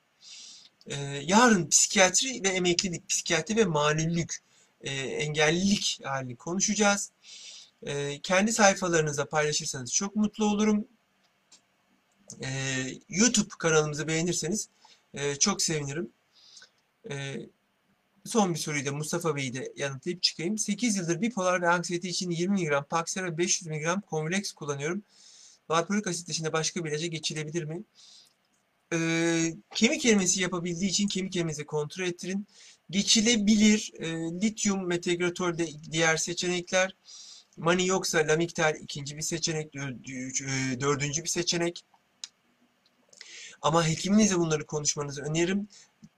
Ee, 0.87 0.95
yarın 1.23 1.69
psikiyatri 1.69 2.43
ve 2.43 2.49
emeklilik, 2.49 3.09
psikiyatri 3.09 3.55
ve 3.55 3.65
malulük, 3.65 4.37
e, 4.81 4.91
engellilik 4.91 5.99
halini 6.03 6.35
konuşacağız. 6.35 7.11
E, 7.83 8.21
kendi 8.21 8.53
sayfalarınızda 8.53 9.29
paylaşırsanız 9.29 9.93
çok 9.93 10.15
mutlu 10.15 10.45
olurum. 10.45 10.87
E, 12.43 12.49
YouTube 13.09 13.49
kanalımızı 13.59 14.07
beğenirseniz 14.07 14.69
e, 15.15 15.35
çok 15.35 15.61
sevinirim. 15.61 16.09
E, 17.11 17.35
son 18.25 18.53
bir 18.53 18.59
soruyu 18.59 18.85
da 18.85 18.91
Mustafa 18.91 19.35
Bey'i 19.35 19.53
de 19.53 19.73
yanıtlayıp 19.75 20.23
çıkayım. 20.23 20.57
8 20.57 20.95
yıldır 20.95 21.21
bipolar 21.21 21.61
ve 21.61 21.69
anksiyete 21.69 22.09
için 22.09 22.29
20 22.31 22.61
mg 22.61 22.89
Paxil 22.89 23.23
ve 23.23 23.37
500 23.37 23.67
mg 23.67 23.87
Convilex 24.09 24.51
kullanıyorum. 24.51 25.03
Valproik 25.69 26.07
asit 26.07 26.27
dışında 26.27 26.53
başka 26.53 26.85
bir 26.85 26.89
ilaca 26.91 27.07
geçilebilir 27.07 27.63
mi? 27.63 27.83
Ee, 28.93 29.53
kemik 29.75 30.05
erimesi 30.05 30.41
yapabildiği 30.41 30.89
için 30.89 31.07
kemik 31.07 31.35
erimesi 31.35 31.65
kontrol 31.65 32.05
ettirin. 32.05 32.47
Geçilebilir. 32.89 33.91
E, 33.99 34.07
lityum, 34.41 34.87
metegratol 34.87 35.57
de 35.57 35.67
diğer 35.91 36.17
seçenekler. 36.17 36.95
Mani 37.57 37.87
yoksa 37.87 38.17
lamiktal 38.27 38.75
ikinci 38.81 39.17
bir 39.17 39.21
seçenek, 39.21 39.73
dö- 39.73 40.81
dördüncü 40.81 41.23
bir 41.23 41.29
seçenek. 41.29 41.85
Ama 43.65 43.87
hekiminizle 43.87 44.39
bunları 44.39 44.65
konuşmanızı 44.65 45.21
öneririm. 45.21 45.67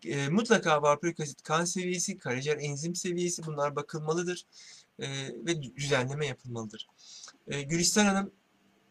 E, 0.06 0.30
mutlaka 0.30 0.82
valproik 0.82 1.20
asit 1.20 1.42
kan 1.44 1.66
seviyesi, 1.66 2.18
karaciğer 2.18 2.58
enzim 2.58 2.96
seviyesi 2.96 3.46
bunlar 3.46 3.76
bakılmalıdır 3.76 4.46
e, 5.00 5.08
ve 5.46 5.62
düzenleme 5.76 6.28
yapılmalıdır. 6.28 6.88
E, 7.48 7.62
Gülistan 7.62 8.06
Hanım 8.06 8.32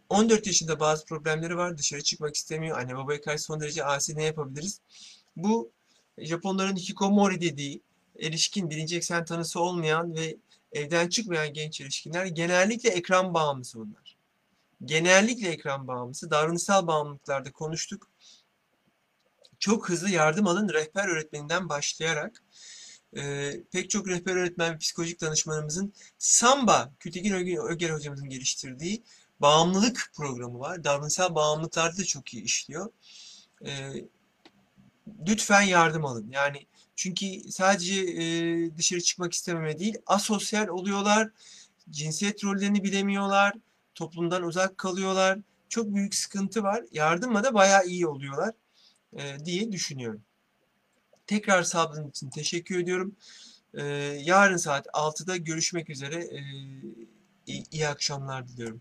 14 0.08 0.46
yaşında 0.46 0.80
bazı 0.80 1.04
problemleri 1.04 1.56
var. 1.56 1.78
Dışarı 1.78 2.02
çıkmak 2.02 2.36
istemiyor. 2.36 2.78
Anne 2.78 2.96
babaya 2.96 3.20
karşı 3.20 3.42
son 3.42 3.60
derece 3.60 3.84
asi 3.84 4.16
ne 4.16 4.24
yapabiliriz? 4.24 4.80
Bu 5.36 5.70
Japonların 6.18 6.76
hikikomori 6.76 7.40
dediği 7.40 7.82
erişkin 8.18 8.70
birinci 8.70 8.96
eksen 8.96 9.24
tanısı 9.24 9.60
olmayan 9.60 10.14
ve 10.14 10.36
evden 10.72 11.08
çıkmayan 11.08 11.52
genç 11.52 11.80
erişkinler 11.80 12.26
genellikle 12.26 12.90
ekran 12.90 13.34
bağımlısı 13.34 13.78
bunlar. 13.78 14.16
Genellikle 14.84 15.48
ekran 15.48 15.88
bağımlısı. 15.88 16.30
Davranışsal 16.30 16.86
bağımlılıklarda 16.86 17.52
konuştuk. 17.52 18.08
Çok 19.58 19.88
hızlı 19.88 20.10
yardım 20.10 20.46
alın 20.46 20.68
rehber 20.68 21.08
öğretmeninden 21.08 21.68
başlayarak 21.68 22.42
e, 23.16 23.52
pek 23.72 23.90
çok 23.90 24.08
rehber 24.08 24.36
öğretmen 24.36 24.74
ve 24.74 24.78
psikolojik 24.78 25.20
danışmanımızın 25.20 25.92
Samba, 26.18 26.92
Kültekin 27.00 27.32
Öger, 27.68 27.90
hocamızın 27.90 28.28
geliştirdiği 28.28 29.02
bağımlılık 29.40 30.10
programı 30.16 30.58
var. 30.58 30.84
Davranışsal 30.84 31.34
bağımlılıklarda 31.34 31.96
da 31.96 32.04
çok 32.04 32.34
iyi 32.34 32.42
işliyor. 32.42 32.92
E, 33.66 33.70
lütfen 35.28 35.62
yardım 35.62 36.04
alın. 36.04 36.28
Yani 36.30 36.66
çünkü 36.96 37.26
sadece 37.50 37.94
e, 37.94 38.76
dışarı 38.76 39.00
çıkmak 39.00 39.32
istememe 39.32 39.78
değil, 39.78 39.98
asosyal 40.06 40.68
oluyorlar, 40.68 41.30
cinsiyet 41.90 42.44
rollerini 42.44 42.84
bilemiyorlar, 42.84 43.54
toplumdan 43.94 44.42
uzak 44.42 44.78
kalıyorlar. 44.78 45.38
Çok 45.68 45.94
büyük 45.94 46.14
sıkıntı 46.14 46.62
var. 46.62 46.84
Yardımla 46.92 47.44
da 47.44 47.54
bayağı 47.54 47.86
iyi 47.86 48.06
oluyorlar 48.06 48.54
diye 49.44 49.72
düşünüyorum. 49.72 50.22
Tekrar 51.26 51.62
sabrın 51.62 52.08
için 52.08 52.30
teşekkür 52.30 52.78
ediyorum. 52.78 53.16
E, 53.74 53.84
yarın 54.22 54.56
saat 54.56 54.86
6'da 54.86 55.36
görüşmek 55.36 55.90
üzere. 55.90 56.24
E, 56.24 56.40
iyi 57.46 57.88
akşamlar 57.88 58.48
diliyorum. 58.48 58.80